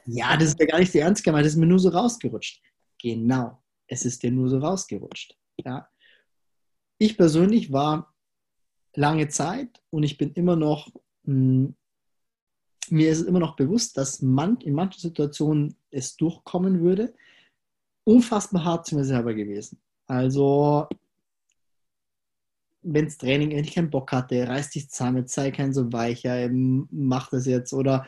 [0.07, 2.61] Ja, das ist ja gar nicht so ernst gemeint, das ist mir nur so rausgerutscht.
[3.01, 5.37] Genau, es ist dir nur so rausgerutscht.
[5.65, 5.89] Ja.
[6.99, 8.13] Ich persönlich war
[8.97, 10.89] lange Zeit und ich bin immer noch,
[11.23, 11.35] mh,
[11.67, 11.77] hm,
[12.91, 17.15] mir ist immer noch bewusst, dass man in manchen Situationen es durchkommen würde.
[18.05, 19.79] Unfassbar hart zu mir selber gewesen.
[20.07, 20.89] Also
[22.83, 27.31] wenn das Training endlich keinen Bock hatte, reiß dich zusammen, sei kein so weicher, mach
[27.31, 27.73] das jetzt.
[27.73, 28.07] Oder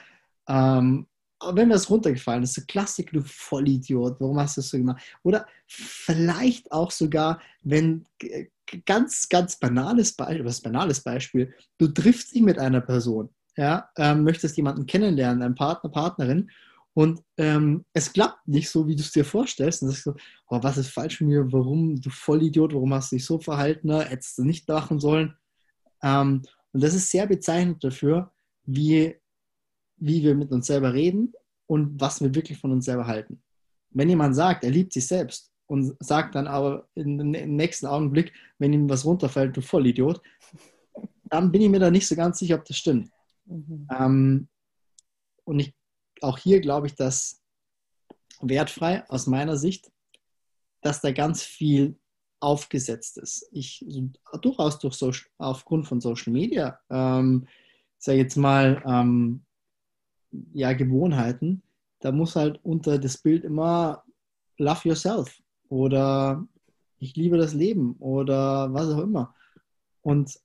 [0.49, 1.07] ähm,
[1.53, 5.03] wenn mir das runtergefallen ist, so Klassik, du Vollidiot, warum hast du das so gemacht?
[5.22, 8.05] Oder vielleicht auch sogar, wenn
[8.85, 14.24] ganz, ganz banales Beispiel, was banales Beispiel, du triffst dich mit einer Person, ja, ähm,
[14.24, 16.50] möchtest jemanden kennenlernen, einen Partner, Partnerin
[16.96, 19.82] und ähm, es klappt nicht so, wie du es dir vorstellst.
[19.82, 20.14] Und dann sagst du,
[20.48, 21.52] oh, was ist falsch mit mir?
[21.52, 23.88] Warum, du Vollidiot, warum hast du dich so verhalten?
[23.88, 24.02] Ne?
[24.02, 25.36] Hättest du nicht machen sollen.
[26.02, 26.40] Ähm,
[26.72, 28.32] und das ist sehr bezeichnend dafür,
[28.64, 29.14] wie,
[29.98, 31.34] wie wir mit uns selber reden
[31.66, 33.42] und was wir wirklich von uns selber halten.
[33.90, 38.72] Wenn jemand sagt, er liebt sich selbst und sagt dann aber im nächsten Augenblick, wenn
[38.72, 40.22] ihm was runterfällt, du Vollidiot,
[41.24, 43.11] dann bin ich mir da nicht so ganz sicher, ob das stimmt.
[43.47, 43.88] Mhm.
[43.90, 44.49] Ähm,
[45.44, 45.74] und ich
[46.22, 47.42] auch hier glaube ich, dass
[48.40, 49.90] wertfrei aus meiner Sicht,
[50.82, 51.99] dass da ganz viel
[52.40, 53.49] aufgesetzt ist.
[53.53, 53.84] Ich
[54.42, 57.47] durchaus durch Social, aufgrund von Social Media, ähm,
[57.99, 59.44] sage jetzt mal, ähm,
[60.53, 61.62] ja, Gewohnheiten,
[62.01, 64.05] da muss halt unter das Bild immer
[64.59, 66.47] Love Yourself oder
[66.99, 69.34] ich liebe das Leben oder was auch immer.
[70.03, 70.38] Und,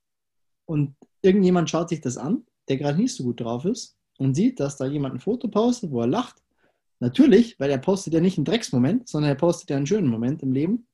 [0.65, 4.59] und irgendjemand schaut sich das an, der gerade nicht so gut drauf ist und sieht,
[4.61, 6.41] dass da jemand ein Foto postet, wo er lacht.
[6.99, 10.41] Natürlich, weil er postet ja nicht einen Drecksmoment, sondern er postet ja einen schönen Moment
[10.41, 10.87] im Leben.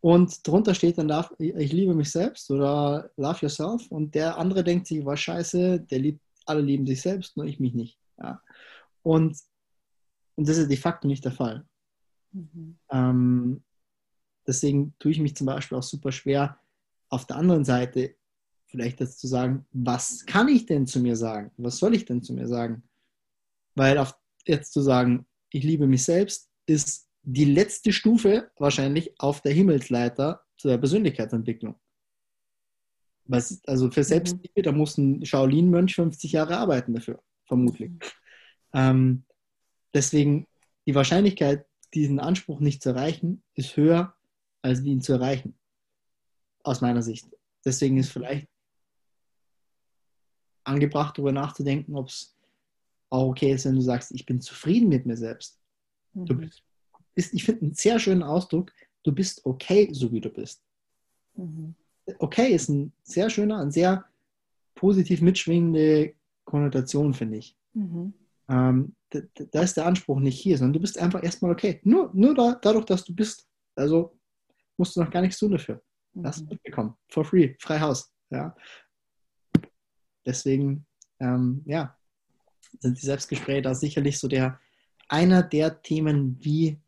[0.00, 3.90] Und drunter steht dann, ich liebe mich selbst oder love yourself.
[3.90, 7.60] Und der andere denkt sich, was scheiße, der liebt, alle lieben sich selbst, nur ich
[7.60, 7.98] mich nicht.
[8.18, 8.42] Ja.
[9.02, 9.38] Und,
[10.34, 11.64] und das ist de facto nicht der Fall.
[12.32, 12.76] Mhm.
[12.90, 13.62] Ähm,
[14.46, 16.58] deswegen tue ich mich zum Beispiel auch super schwer,
[17.08, 18.16] auf der anderen Seite
[18.66, 21.50] vielleicht jetzt zu sagen, was kann ich denn zu mir sagen?
[21.56, 22.82] Was soll ich denn zu mir sagen?
[23.74, 24.14] Weil auf,
[24.46, 30.42] jetzt zu sagen, ich liebe mich selbst, ist die letzte Stufe wahrscheinlich auf der Himmelsleiter
[30.56, 31.76] zur Persönlichkeitsentwicklung.
[33.24, 34.04] Was, also für mhm.
[34.04, 37.90] Selbstliebe, da muss ein Shaolin-Mönch 50 Jahre arbeiten dafür, vermutlich.
[37.90, 37.98] Mhm.
[38.72, 39.24] Ähm,
[39.92, 40.46] deswegen
[40.86, 44.14] die Wahrscheinlichkeit, diesen Anspruch nicht zu erreichen, ist höher,
[44.62, 45.58] als ihn zu erreichen.
[46.62, 47.26] Aus meiner Sicht.
[47.64, 48.48] Deswegen ist vielleicht
[50.66, 52.36] angebracht, darüber nachzudenken, ob es
[53.10, 55.60] auch okay ist, wenn du sagst, ich bin zufrieden mit mir selbst.
[56.12, 56.26] Mhm.
[56.26, 56.62] Du bist,
[57.14, 60.62] ich finde einen sehr schönen Ausdruck, du bist okay, so wie du bist.
[61.34, 61.74] Mhm.
[62.18, 64.04] Okay ist ein sehr schöner, ein sehr
[64.74, 66.14] positiv mitschwingende
[66.44, 67.56] Konnotation, finde ich.
[67.74, 68.12] Mhm.
[68.48, 71.80] Ähm, da, da, ist der Anspruch nicht hier, sondern du bist einfach erstmal okay.
[71.82, 73.48] Nur, nur da, dadurch, dass du bist.
[73.74, 74.16] Also
[74.76, 75.82] musst du noch gar nichts tun dafür.
[76.22, 76.50] Hast du mhm.
[76.50, 76.94] mitbekommen.
[77.08, 78.12] For free, frei Haus.
[78.30, 78.54] Ja.
[80.26, 80.84] Deswegen,
[81.20, 81.96] ähm, ja,
[82.80, 84.58] sind die Selbstgespräche da sicherlich so der
[85.08, 86.78] einer der Themen, wie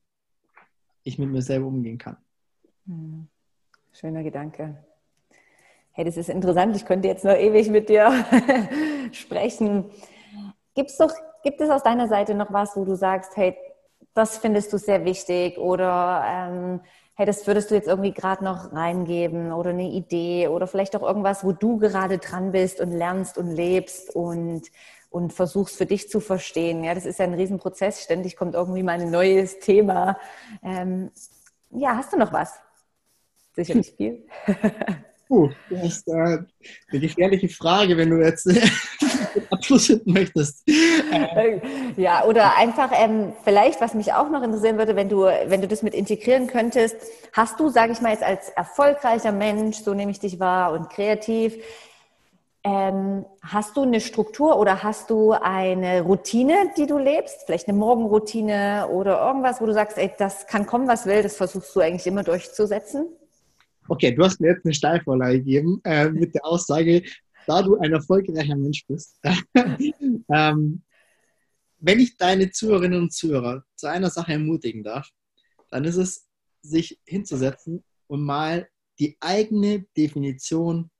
[1.04, 2.16] ich mit mir selber umgehen kann.
[2.86, 3.28] Hm.
[3.92, 4.84] Schöner Gedanke.
[5.92, 6.76] Hey, das ist interessant.
[6.76, 8.12] Ich könnte jetzt noch ewig mit dir
[9.12, 9.86] sprechen.
[10.74, 11.12] Gibt's doch,
[11.42, 13.56] gibt es aus deiner Seite noch was, wo du sagst, hey,
[14.14, 16.80] das findest du sehr wichtig oder ähm,
[17.18, 21.02] hey, das würdest du jetzt irgendwie gerade noch reingeben oder eine Idee oder vielleicht auch
[21.02, 24.62] irgendwas, wo du gerade dran bist und lernst und lebst und,
[25.10, 26.84] und versuchst für dich zu verstehen.
[26.84, 28.04] Ja, das ist ja ein Riesenprozess.
[28.04, 30.16] Ständig kommt irgendwie mal ein neues Thema.
[30.62, 31.10] Ähm,
[31.70, 32.60] ja, hast du noch was?
[33.56, 34.24] Sicherlich viel.
[35.26, 38.46] Puh, das ist äh, eine gefährliche Frage, wenn du jetzt
[39.50, 40.68] Abschluss finden möchtest.
[40.68, 41.60] Äh,
[41.96, 45.68] ja, oder einfach ähm, vielleicht, was mich auch noch interessieren würde, wenn du, wenn du
[45.68, 46.96] das mit integrieren könntest,
[47.32, 50.90] hast du, sage ich mal jetzt als erfolgreicher Mensch, so nehme ich dich wahr und
[50.90, 51.54] kreativ,
[52.64, 57.44] ähm, hast du eine Struktur oder hast du eine Routine, die du lebst?
[57.46, 61.36] Vielleicht eine Morgenroutine oder irgendwas, wo du sagst, ey, das kann kommen, was will, das
[61.36, 63.06] versuchst du eigentlich immer durchzusetzen?
[63.88, 67.02] Okay, du hast mir jetzt eine Steilvorlage gegeben äh, mit der Aussage,
[67.48, 69.18] da du ein erfolgreicher Mensch bist.
[70.28, 70.82] ähm,
[71.78, 75.08] wenn ich deine Zuhörerinnen und Zuhörer zu einer Sache ermutigen darf,
[75.70, 76.26] dann ist es,
[76.60, 78.68] sich hinzusetzen und mal
[78.98, 80.90] die eigene Definition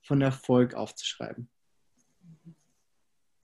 [0.00, 1.50] von Erfolg aufzuschreiben.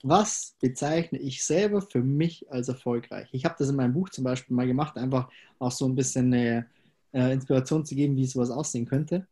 [0.03, 3.29] Was bezeichne ich selber für mich als erfolgreich?
[3.33, 6.33] Ich habe das in meinem Buch zum Beispiel mal gemacht, einfach auch so ein bisschen
[6.33, 6.71] eine
[7.13, 9.27] äh, Inspiration zu geben, wie sowas aussehen könnte.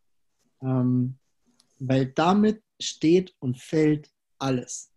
[0.61, 1.15] Ähm,
[1.79, 4.09] weil damit steht und fällt
[4.39, 4.91] alles.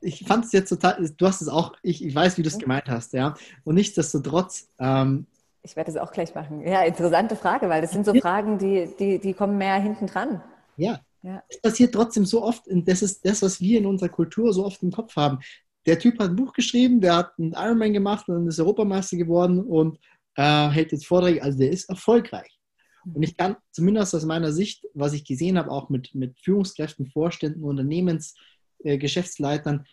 [0.00, 2.58] Ich fand es jetzt total, du hast es auch, ich, ich weiß, wie du es
[2.58, 3.34] gemeint hast, ja.
[3.62, 4.68] Und nichtsdestotrotz.
[4.80, 5.26] Ähm,
[5.62, 6.66] ich werde es auch gleich machen.
[6.66, 10.42] Ja, interessante Frage, weil das sind so Fragen, die, die, die kommen mehr hinten dran.
[10.76, 11.00] Ja.
[11.22, 11.42] ja.
[11.48, 14.64] Es passiert trotzdem so oft, und das ist das, was wir in unserer Kultur so
[14.64, 15.38] oft im Kopf haben.
[15.86, 19.60] Der Typ hat ein Buch geschrieben, der hat einen Ironman gemacht und ist Europameister geworden
[19.60, 19.98] und
[20.36, 22.59] äh, hält jetzt Vorträge, also der ist erfolgreich.
[23.04, 27.06] Und ich kann zumindest aus meiner Sicht, was ich gesehen habe, auch mit, mit Führungskräften,
[27.06, 29.84] Vorständen, Unternehmensgeschäftsleitern, äh,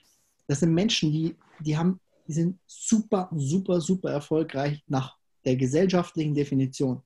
[0.47, 6.33] das sind Menschen, die, die, haben, die sind super, super, super erfolgreich nach der gesellschaftlichen
[6.33, 7.01] Definition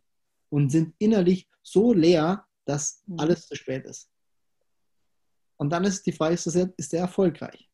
[0.50, 3.20] und sind innerlich so leer, dass mhm.
[3.20, 4.10] alles zu spät ist.
[5.58, 7.70] Und dann ist die Frage, ist, das, ist der erfolgreich?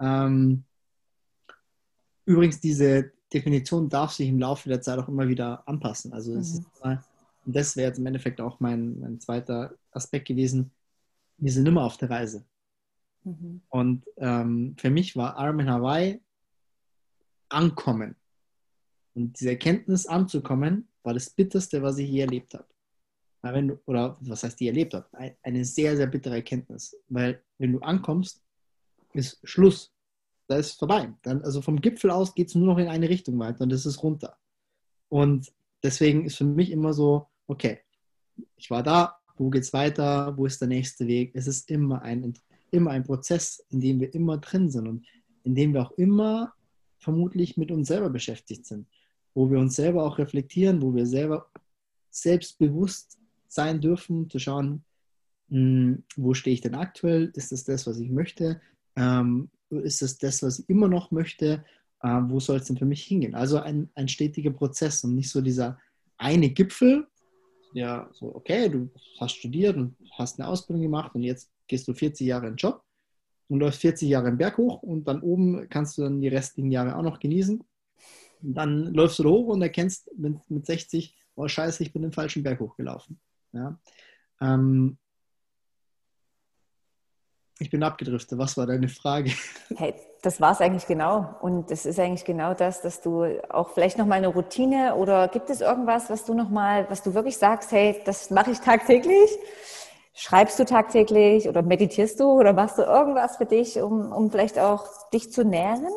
[0.00, 0.64] Ähm,
[2.24, 6.12] übrigens, diese Definition darf sich im Laufe der Zeit auch immer wieder anpassen.
[6.12, 6.60] Also es mhm.
[6.60, 7.04] ist mal,
[7.44, 10.72] und das wäre jetzt im Endeffekt auch mein, mein zweiter Aspekt gewesen.
[11.38, 12.44] Wir sind immer auf der Reise.
[13.24, 13.62] Mhm.
[13.68, 16.20] Und ähm, für mich war Arm in Hawaii
[17.48, 18.16] ankommen.
[19.14, 22.66] Und diese Erkenntnis anzukommen, war das Bitterste, was ich je erlebt habe.
[23.42, 25.36] Du, oder was heißt, die erlebt habe?
[25.42, 26.96] Eine sehr, sehr bittere Erkenntnis.
[27.08, 28.40] Weil wenn du ankommst,
[29.14, 29.92] ist Schluss.
[30.46, 31.12] Da ist vorbei.
[31.22, 33.84] Dann, also vom Gipfel aus geht es nur noch in eine Richtung weiter und das
[33.84, 34.38] ist runter.
[35.08, 37.80] Und deswegen ist für mich immer so, okay,
[38.56, 41.32] ich war da, wo geht es weiter, wo ist der nächste Weg?
[41.34, 42.34] Es ist immer ein,
[42.70, 44.88] immer ein Prozess, in dem wir immer drin sind.
[44.88, 45.06] Und
[45.44, 46.54] in dem wir auch immer
[46.98, 48.86] vermutlich mit uns selber beschäftigt sind,
[49.34, 51.50] wo wir uns selber auch reflektieren, wo wir selber
[52.10, 54.84] selbstbewusst sein dürfen, zu schauen,
[55.48, 57.32] hm, wo stehe ich denn aktuell?
[57.34, 58.60] Ist das das, was ich möchte?
[58.96, 61.64] Ähm, ist das das, was ich immer noch möchte?
[62.02, 63.34] Äh, wo soll es denn für mich hingehen?
[63.34, 65.78] Also ein, ein stetiger Prozess und nicht so dieser
[66.18, 67.08] eine Gipfel,
[67.72, 71.94] ja, so, okay, du hast studiert und hast eine Ausbildung gemacht und jetzt gehst du
[71.94, 72.82] 40 Jahre in den Job
[73.48, 76.70] und läufst 40 Jahre im Berg hoch und dann oben kannst du dann die restlichen
[76.70, 77.62] Jahre auch noch genießen.
[78.42, 82.12] Und dann läufst du hoch und erkennst mit, mit 60, oh scheiße, ich bin den
[82.12, 83.20] falschen Berg hochgelaufen.
[83.52, 83.78] Ja?
[84.40, 84.98] Ähm,
[87.62, 88.38] ich bin abgedriftet.
[88.38, 89.30] Was war deine Frage?
[89.76, 91.34] Hey, das war es eigentlich genau.
[91.40, 95.28] Und es ist eigentlich genau das, dass du auch vielleicht noch mal eine Routine oder
[95.28, 98.58] gibt es irgendwas, was du noch mal, was du wirklich sagst, hey, das mache ich
[98.58, 99.30] tagtäglich?
[100.14, 104.58] Schreibst du tagtäglich oder meditierst du oder machst du irgendwas für dich, um, um vielleicht
[104.58, 105.88] auch dich zu nähren?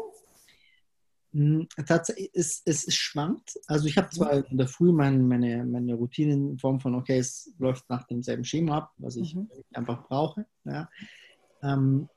[1.35, 3.59] Hm, tatsächlich, es, es schwankt.
[3.67, 7.17] Also ich habe zwar in der Früh meine, meine, meine Routine in Form von, okay,
[7.17, 9.49] es läuft nach demselben Schema ab, was ich mhm.
[9.73, 10.45] einfach brauche.
[10.63, 10.89] Ja.
[11.65, 12.09] Ähm,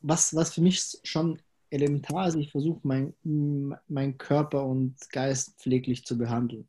[0.00, 1.40] was, was für mich schon
[1.70, 6.68] elementar ist, ich versuche meinen mein Körper und Geist pfleglich zu behandeln.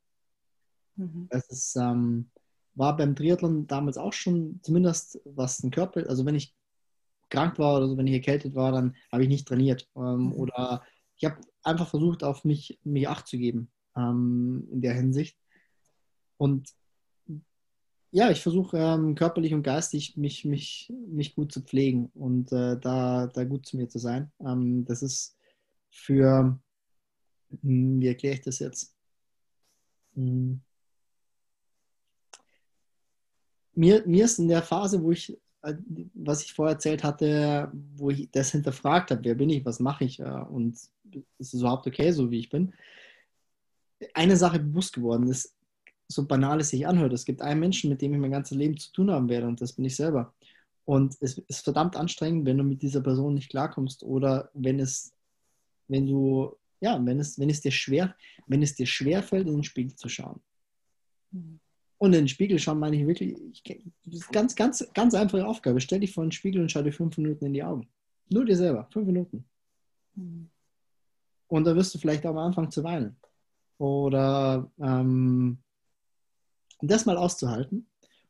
[0.96, 1.28] Mhm.
[1.30, 2.30] Das ist, ähm,
[2.76, 6.56] war beim Triathlon damals auch schon, zumindest was den Körper, also wenn ich
[7.30, 9.90] krank war oder so, wenn ich erkältet war, dann habe ich nicht trainiert.
[9.96, 10.34] Ähm, mhm.
[10.34, 10.84] Oder
[11.18, 15.38] ich habe einfach versucht, auf mich, mich Acht zu geben ähm, in der Hinsicht.
[16.38, 16.70] Und
[18.14, 22.80] ja, ich versuche ähm, körperlich und geistig mich, mich, mich gut zu pflegen und äh,
[22.80, 24.32] da, da gut zu mir zu sein.
[24.40, 25.36] Ähm, das ist
[25.90, 26.60] für,
[27.64, 28.96] hm, wie erkläre ich das jetzt?
[30.14, 30.62] Hm.
[33.74, 35.74] Mir, mir ist in der Phase, wo ich, äh,
[36.14, 40.04] was ich vorher erzählt hatte, wo ich das hinterfragt habe, wer bin ich, was mache
[40.04, 42.74] ich äh, und ist es überhaupt okay, so wie ich bin,
[44.14, 45.56] eine Sache bewusst geworden ist,
[46.08, 47.14] so banal es sich anhört.
[47.14, 49.62] Es gibt einen Menschen, mit dem ich mein ganzes Leben zu tun haben werde und
[49.62, 50.34] das bin ich selber.
[50.86, 55.14] Und es ist verdammt anstrengend, wenn du mit dieser Person nicht klarkommst oder wenn es,
[55.88, 58.16] wenn du, ja, wenn es, wenn es dir schwer,
[58.48, 60.42] wenn es dir schwer fällt, in den Spiegel zu schauen.
[61.98, 63.64] Und in den Spiegel schauen meine ich wirklich, ich,
[64.06, 65.80] das ist ganz, ganz, ganz einfache Aufgabe.
[65.80, 67.88] Stell dich vor den Spiegel und schau dir fünf Minuten in die Augen.
[68.30, 69.46] Nur dir selber, fünf Minuten.
[70.16, 70.50] Mhm.
[71.48, 73.16] Und da wirst du vielleicht auch am Anfang zu weinen.
[73.78, 75.60] Oder ähm,
[76.88, 77.88] das mal auszuhalten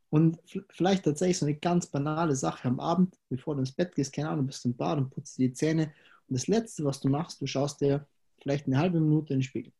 [0.09, 0.39] und
[0.69, 4.29] vielleicht tatsächlich so eine ganz banale Sache am Abend, bevor du ins Bett gehst, keine
[4.29, 5.91] Ahnung, bist im Bad und putzt dir die Zähne
[6.27, 8.05] und das Letzte, was du machst, du schaust dir
[8.41, 9.73] vielleicht eine halbe Minute in den Spiegel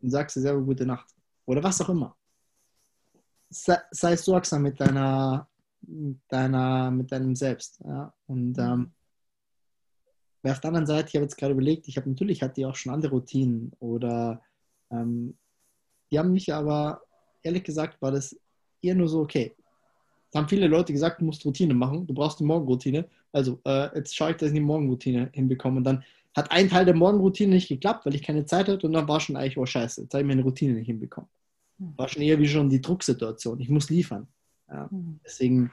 [0.00, 1.08] und sagst dir selber gute Nacht
[1.46, 2.16] oder was auch immer.
[3.50, 5.48] Sei, sei sorgsam mit deiner,
[6.28, 7.80] deiner, mit deinem Selbst.
[7.84, 8.12] Ja?
[8.26, 8.92] Und ähm,
[10.42, 12.76] auf der anderen Seite, ich habe jetzt gerade überlegt, ich habe natürlich hatte ich auch
[12.76, 14.42] schon andere Routinen oder
[14.90, 15.38] ähm,
[16.10, 17.02] die haben mich aber
[17.44, 18.36] ehrlich gesagt war das
[18.82, 19.54] eher nur so, okay.
[20.32, 23.08] Da haben viele Leute gesagt, du musst Routine machen, du brauchst eine Morgenroutine.
[23.30, 25.76] Also äh, jetzt schaue ich, dass ich eine Morgenroutine hinbekomme.
[25.76, 26.02] Und dann
[26.34, 29.20] hat ein Teil der Morgenroutine nicht geklappt, weil ich keine Zeit hatte und dann war
[29.20, 31.30] schon eigentlich, oh scheiße, jetzt habe ich meine Routine nicht hinbekommen.
[31.78, 31.94] Hm.
[31.96, 33.60] War schon eher wie schon die Drucksituation.
[33.60, 34.26] Ich muss liefern.
[34.68, 35.20] Ja, hm.
[35.24, 35.70] deswegen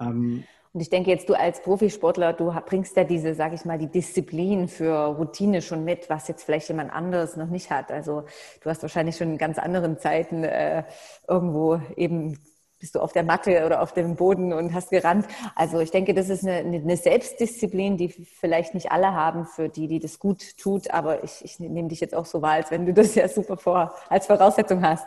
[0.00, 3.78] ähm, und ich denke jetzt, du als Profisportler, du bringst ja diese, sage ich mal,
[3.78, 7.90] die Disziplin für Routine schon mit, was jetzt vielleicht jemand anderes noch nicht hat.
[7.90, 8.24] Also
[8.62, 10.84] du hast wahrscheinlich schon in ganz anderen Zeiten äh,
[11.26, 12.38] irgendwo eben
[12.78, 15.26] bist du auf der Matte oder auf dem Boden und hast gerannt.
[15.54, 19.86] Also ich denke, das ist eine, eine Selbstdisziplin, die vielleicht nicht alle haben, für die,
[19.86, 20.90] die das gut tut.
[20.90, 23.58] Aber ich, ich nehme dich jetzt auch so wahr, als wenn du das ja super
[23.58, 25.06] vor als Voraussetzung hast.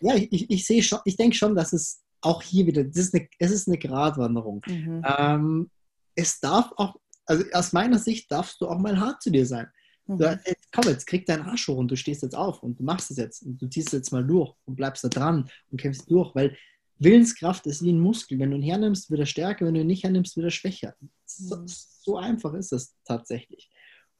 [0.00, 3.14] Ja, ich, ich sehe schon, ich denke schon, dass es auch hier wieder, das ist
[3.14, 4.62] eine, es ist eine Gratwanderung.
[4.66, 5.02] Mhm.
[5.04, 5.70] Ähm,
[6.14, 6.96] es darf auch,
[7.26, 9.68] also aus meiner Sicht darfst du auch mal hart zu dir sein.
[10.06, 10.18] Mhm.
[10.18, 12.84] Du, jetzt, komm, jetzt krieg deinen Arsch hoch und du stehst jetzt auf und du
[12.84, 15.80] machst es jetzt und du ziehst es jetzt mal durch und bleibst da dran und
[15.80, 16.56] kämpfst durch, weil
[16.98, 18.38] Willenskraft ist wie ein Muskel.
[18.38, 20.94] Wenn du ihn hernimmst, wird er stärker, wenn du ihn nicht hernimmst, wird er schwächer.
[21.24, 21.64] So, mhm.
[21.66, 23.70] so einfach ist es tatsächlich.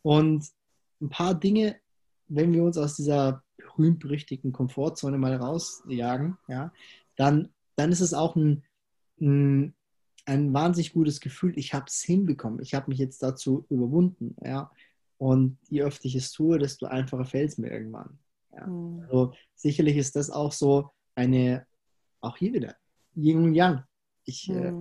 [0.02, 0.46] Und
[1.00, 1.76] ein paar Dinge,
[2.28, 6.72] wenn wir uns aus dieser berühmt-berüchtigten Komfortzone mal rausjagen, ja,
[7.16, 8.64] dann dann ist es auch ein,
[9.20, 9.74] ein,
[10.26, 14.36] ein wahnsinnig gutes Gefühl, ich habe es hinbekommen, ich habe mich jetzt dazu überwunden.
[14.44, 14.70] Ja?
[15.18, 18.18] Und je öfter ich es tue, desto einfacher fällt es mir irgendwann.
[18.52, 18.66] Ja?
[18.66, 19.00] Mhm.
[19.02, 21.66] Also sicherlich ist das auch so eine,
[22.20, 22.76] auch hier wieder,
[23.14, 23.84] Yin und Yang.
[24.24, 24.56] Ich mhm.
[24.56, 24.72] äh,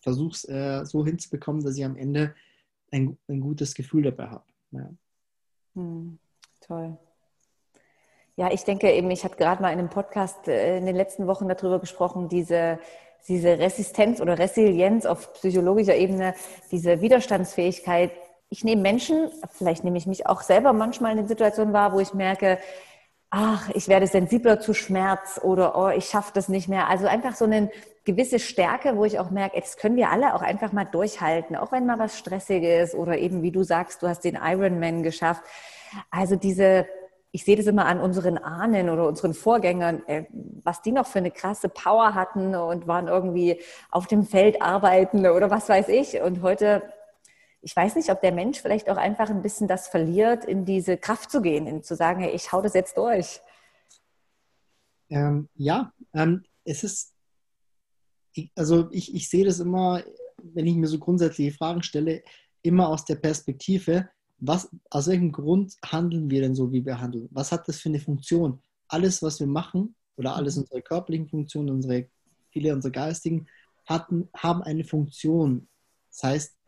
[0.00, 2.34] versuche es äh, so hinzubekommen, dass ich am Ende
[2.90, 4.44] ein, ein gutes Gefühl dabei habe.
[4.72, 4.90] Ja.
[5.74, 6.18] Mhm.
[6.60, 6.98] Toll.
[8.40, 11.26] Ja, ich denke eben, ich hatte gerade mal in einem Podcast äh, in den letzten
[11.26, 12.78] Wochen darüber gesprochen, diese
[13.28, 16.34] diese Resistenz oder Resilienz auf psychologischer Ebene,
[16.70, 18.12] diese Widerstandsfähigkeit.
[18.48, 22.00] Ich nehme Menschen, vielleicht nehme ich mich auch selber manchmal in den Situationen wahr, wo
[22.00, 22.58] ich merke,
[23.28, 26.88] ach, ich werde sensibler zu Schmerz oder oh, ich schaffe das nicht mehr.
[26.88, 27.70] Also einfach so eine
[28.06, 31.72] gewisse Stärke, wo ich auch merke, das können wir alle auch einfach mal durchhalten, auch
[31.72, 35.42] wenn mal was Stressiges oder eben, wie du sagst, du hast den Ironman geschafft.
[36.10, 36.86] Also diese
[37.32, 40.24] ich sehe das immer an unseren Ahnen oder unseren Vorgängern, äh,
[40.64, 43.60] was die noch für eine krasse Power hatten und waren irgendwie
[43.90, 46.20] auf dem Feld arbeiten oder was weiß ich.
[46.20, 46.82] Und heute,
[47.62, 50.96] ich weiß nicht, ob der Mensch vielleicht auch einfach ein bisschen das verliert, in diese
[50.96, 53.40] Kraft zu gehen, in zu sagen, hey, ich hau das jetzt durch.
[55.08, 57.14] Ähm, ja, ähm, es ist,
[58.56, 60.02] also ich, ich sehe das immer,
[60.42, 62.22] wenn ich mir so grundsätzliche Fragen stelle,
[62.62, 64.08] immer aus der Perspektive,
[64.40, 67.28] was, aus welchem Grund handeln wir denn so, wie wir handeln?
[67.30, 68.60] Was hat das für eine Funktion?
[68.88, 70.62] Alles, was wir machen, oder alles mhm.
[70.62, 72.08] unsere körperlichen Funktionen, unsere,
[72.50, 73.46] viele unserer geistigen,
[73.86, 75.66] hatten, haben eine Funktion.
[76.10, 76.58] Das heißt,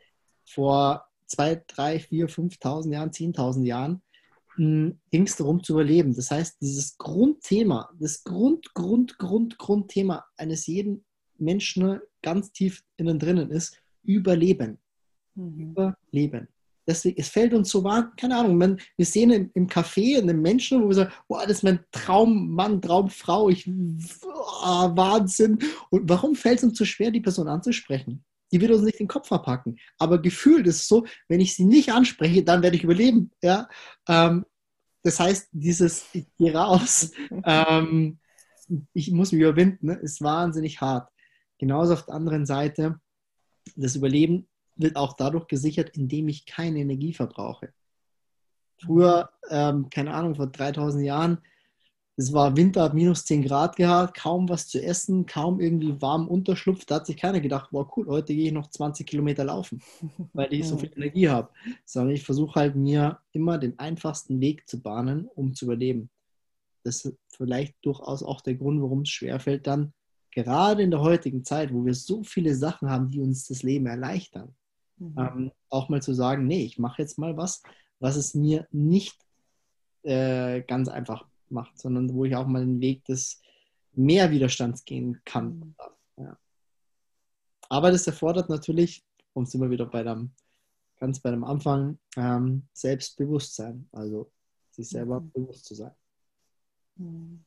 [0.46, 4.02] vor zwei, drei, vier, 5.000 Jahren, 10.000 Jahren
[4.54, 6.14] hm, ging es darum zu überleben.
[6.14, 11.04] Das heißt, dieses Grundthema, das Grund, Grund, Grund, Grundthema eines jeden
[11.38, 14.78] Menschen ganz tief innen drinnen ist Überleben.
[15.34, 15.70] Mhm.
[15.70, 16.48] Überleben.
[16.92, 20.42] Deswegen, es fällt uns so wahr, keine Ahnung, man, wir sehen im, im Café einen
[20.42, 25.58] Menschen, wo wir sagen, oh, das ist mein Traummann, Traumfrau, ich, oh, Wahnsinn.
[25.88, 28.22] Und warum fällt es uns so schwer, die Person anzusprechen?
[28.52, 29.78] Die wird uns nicht den Kopf verpacken.
[29.96, 33.30] Aber gefühlt ist es so, wenn ich sie nicht anspreche, dann werde ich überleben.
[33.42, 33.68] Ja?
[34.06, 34.44] Ähm,
[35.02, 37.10] das heißt, dieses, ich gehe raus,
[37.46, 38.18] ähm,
[38.92, 41.08] ich muss mich überwinden, ne, ist wahnsinnig hart.
[41.58, 43.00] Genauso auf der anderen Seite,
[43.76, 44.46] das Überleben
[44.82, 47.72] wird auch dadurch gesichert, indem ich keine Energie verbrauche.
[48.78, 51.38] Früher, ähm, keine Ahnung, vor 3000 Jahren,
[52.16, 56.28] es war Winter, hat minus 10 Grad gehabt, kaum was zu essen, kaum irgendwie warm
[56.28, 56.84] Unterschlupf.
[56.84, 59.82] Da hat sich keiner gedacht, wow, cool, heute gehe ich noch 20 Kilometer laufen,
[60.34, 61.48] weil ich so viel Energie habe.
[61.86, 66.10] Sondern ich versuche halt mir immer den einfachsten Weg zu bahnen, um zu überleben.
[66.84, 69.94] Das ist vielleicht durchaus auch der Grund, warum es schwerfällt, dann
[70.32, 73.86] gerade in der heutigen Zeit, wo wir so viele Sachen haben, die uns das Leben
[73.86, 74.54] erleichtern,
[75.02, 75.18] Mhm.
[75.18, 77.62] Ähm, auch mal zu sagen, nee, ich mache jetzt mal was,
[77.98, 79.16] was es mir nicht
[80.02, 83.40] äh, ganz einfach macht, sondern wo ich auch mal den Weg des
[83.92, 85.74] Mehrwiderstands gehen kann.
[86.16, 86.24] Mhm.
[86.24, 86.38] Ja.
[87.68, 90.32] Aber das erfordert natürlich, um es immer wieder bei dem,
[90.98, 94.30] ganz bei dem Anfang, ähm, Selbstbewusstsein, also
[94.70, 95.30] sich selber mhm.
[95.32, 95.94] bewusst zu sein.
[96.96, 97.44] Mhm.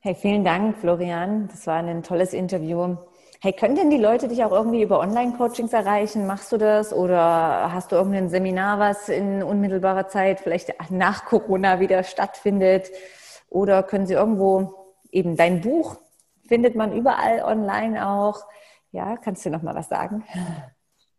[0.00, 1.48] Hey, vielen Dank, Florian.
[1.48, 2.96] Das war ein tolles Interview.
[3.40, 6.26] Hey, können denn die Leute dich auch irgendwie über Online-Coachings erreichen?
[6.26, 6.92] Machst du das?
[6.92, 12.90] Oder hast du irgendein Seminar, was in unmittelbarer Zeit vielleicht nach Corona wieder stattfindet?
[13.48, 14.74] Oder können sie irgendwo
[15.10, 15.96] eben dein Buch
[16.46, 18.40] findet man überall online auch?
[18.92, 20.24] Ja, kannst du noch mal was sagen?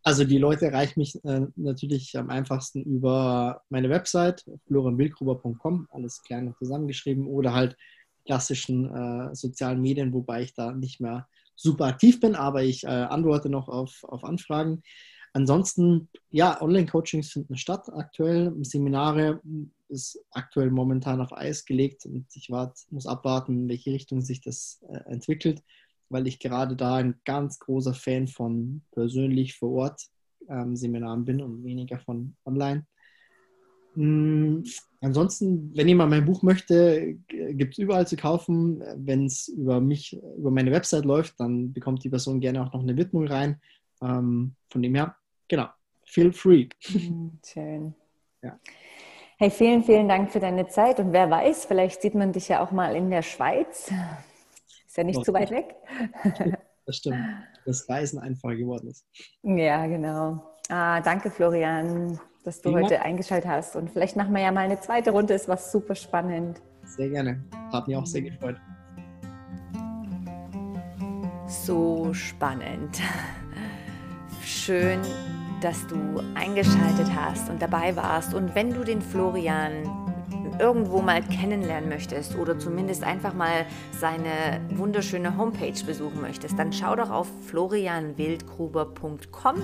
[0.02, 6.48] Also die Leute erreichen mich äh, natürlich am einfachsten über meine Website florianwildgruber.com, alles klein
[6.48, 7.76] und zusammengeschrieben oder halt
[8.24, 11.28] klassischen äh, sozialen Medien, wobei ich da nicht mehr
[11.58, 14.82] super aktiv bin, aber ich äh, antworte noch auf, auf Anfragen.
[15.32, 18.54] Ansonsten, ja, Online-Coachings finden statt aktuell.
[18.62, 19.40] Seminare
[19.88, 24.40] ist aktuell momentan auf Eis gelegt und ich wart, muss abwarten, in welche Richtung sich
[24.40, 25.62] das äh, entwickelt,
[26.08, 30.02] weil ich gerade da ein ganz großer Fan von persönlich vor Ort
[30.48, 32.86] ähm, Seminaren bin und weniger von online.
[35.00, 38.82] Ansonsten, wenn jemand mein Buch möchte, gibt es überall zu kaufen.
[38.96, 42.82] Wenn es über mich, über meine Website läuft, dann bekommt die Person gerne auch noch
[42.82, 43.60] eine Widmung rein.
[44.02, 45.14] Ähm, von dem her,
[45.46, 45.68] genau,
[46.04, 46.68] feel free.
[46.88, 47.94] Mm, schön.
[48.42, 48.58] Ja.
[49.38, 52.60] Hey, vielen, vielen Dank für deine Zeit und wer weiß, vielleicht sieht man dich ja
[52.60, 53.92] auch mal in der Schweiz.
[54.84, 55.76] Ist ja nicht zu weit weg.
[56.88, 57.18] Das stimmt.
[57.66, 59.04] Das Reisen einfacher geworden ist.
[59.42, 60.42] Ja, genau.
[60.70, 62.18] Ah, danke, Florian
[62.48, 63.76] dass du Vielen heute eingeschaltet hast.
[63.76, 66.62] Und vielleicht machen wir ja mal eine zweite Runde, ist was super spannend.
[66.84, 67.44] Sehr gerne.
[67.70, 68.56] Hat mich auch sehr gefreut.
[71.46, 73.02] So spannend.
[74.42, 75.02] Schön,
[75.60, 78.32] dass du eingeschaltet hast und dabei warst.
[78.32, 79.82] Und wenn du den Florian
[80.58, 86.96] irgendwo mal kennenlernen möchtest oder zumindest einfach mal seine wunderschöne Homepage besuchen möchtest, dann schau
[86.96, 89.62] doch auf florianwildgruber.com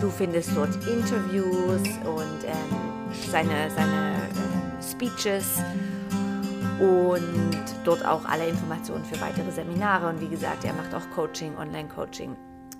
[0.00, 5.62] Du findest dort Interviews und ähm, seine, seine äh, Speeches
[6.80, 10.08] und dort auch alle Informationen für weitere Seminare.
[10.08, 12.36] Und wie gesagt, er macht auch Coaching, Online-Coaching.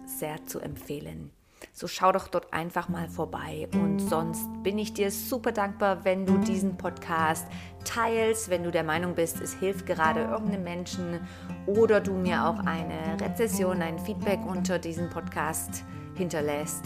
[0.06, 1.30] Sehr zu empfehlen.
[1.72, 3.68] So schau doch dort einfach mal vorbei.
[3.74, 7.46] Und sonst bin ich dir super dankbar, wenn du diesen Podcast
[7.84, 11.20] teilst, wenn du der Meinung bist, es hilft gerade irgendeinem Menschen
[11.66, 15.84] oder du mir auch eine Rezession, ein Feedback unter diesem Podcast
[16.20, 16.84] hinterlässt.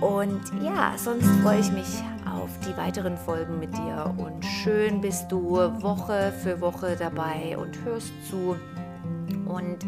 [0.00, 5.30] Und ja, sonst freue ich mich auf die weiteren Folgen mit dir und schön bist
[5.30, 8.56] du Woche für Woche dabei und hörst zu.
[9.46, 9.78] Und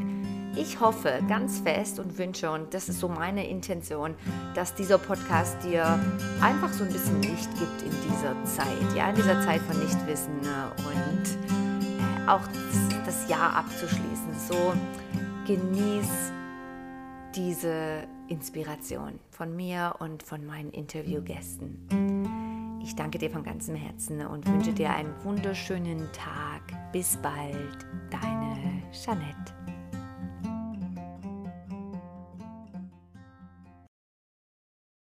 [0.56, 4.14] ich hoffe ganz fest und wünsche, und das ist so meine Intention,
[4.54, 5.98] dass dieser Podcast dir
[6.40, 10.38] einfach so ein bisschen Licht gibt in dieser Zeit, ja, in dieser Zeit von Nichtwissen
[10.38, 12.42] und äh, auch
[13.04, 14.32] das Jahr abzuschließen.
[14.48, 14.72] So
[15.46, 16.08] genieß
[17.34, 22.78] diese Inspiration von mir und von meinen Interviewgästen.
[22.82, 26.62] Ich danke dir von ganzem Herzen und wünsche dir einen wunderschönen Tag.
[26.92, 29.57] Bis bald, deine Jeanette.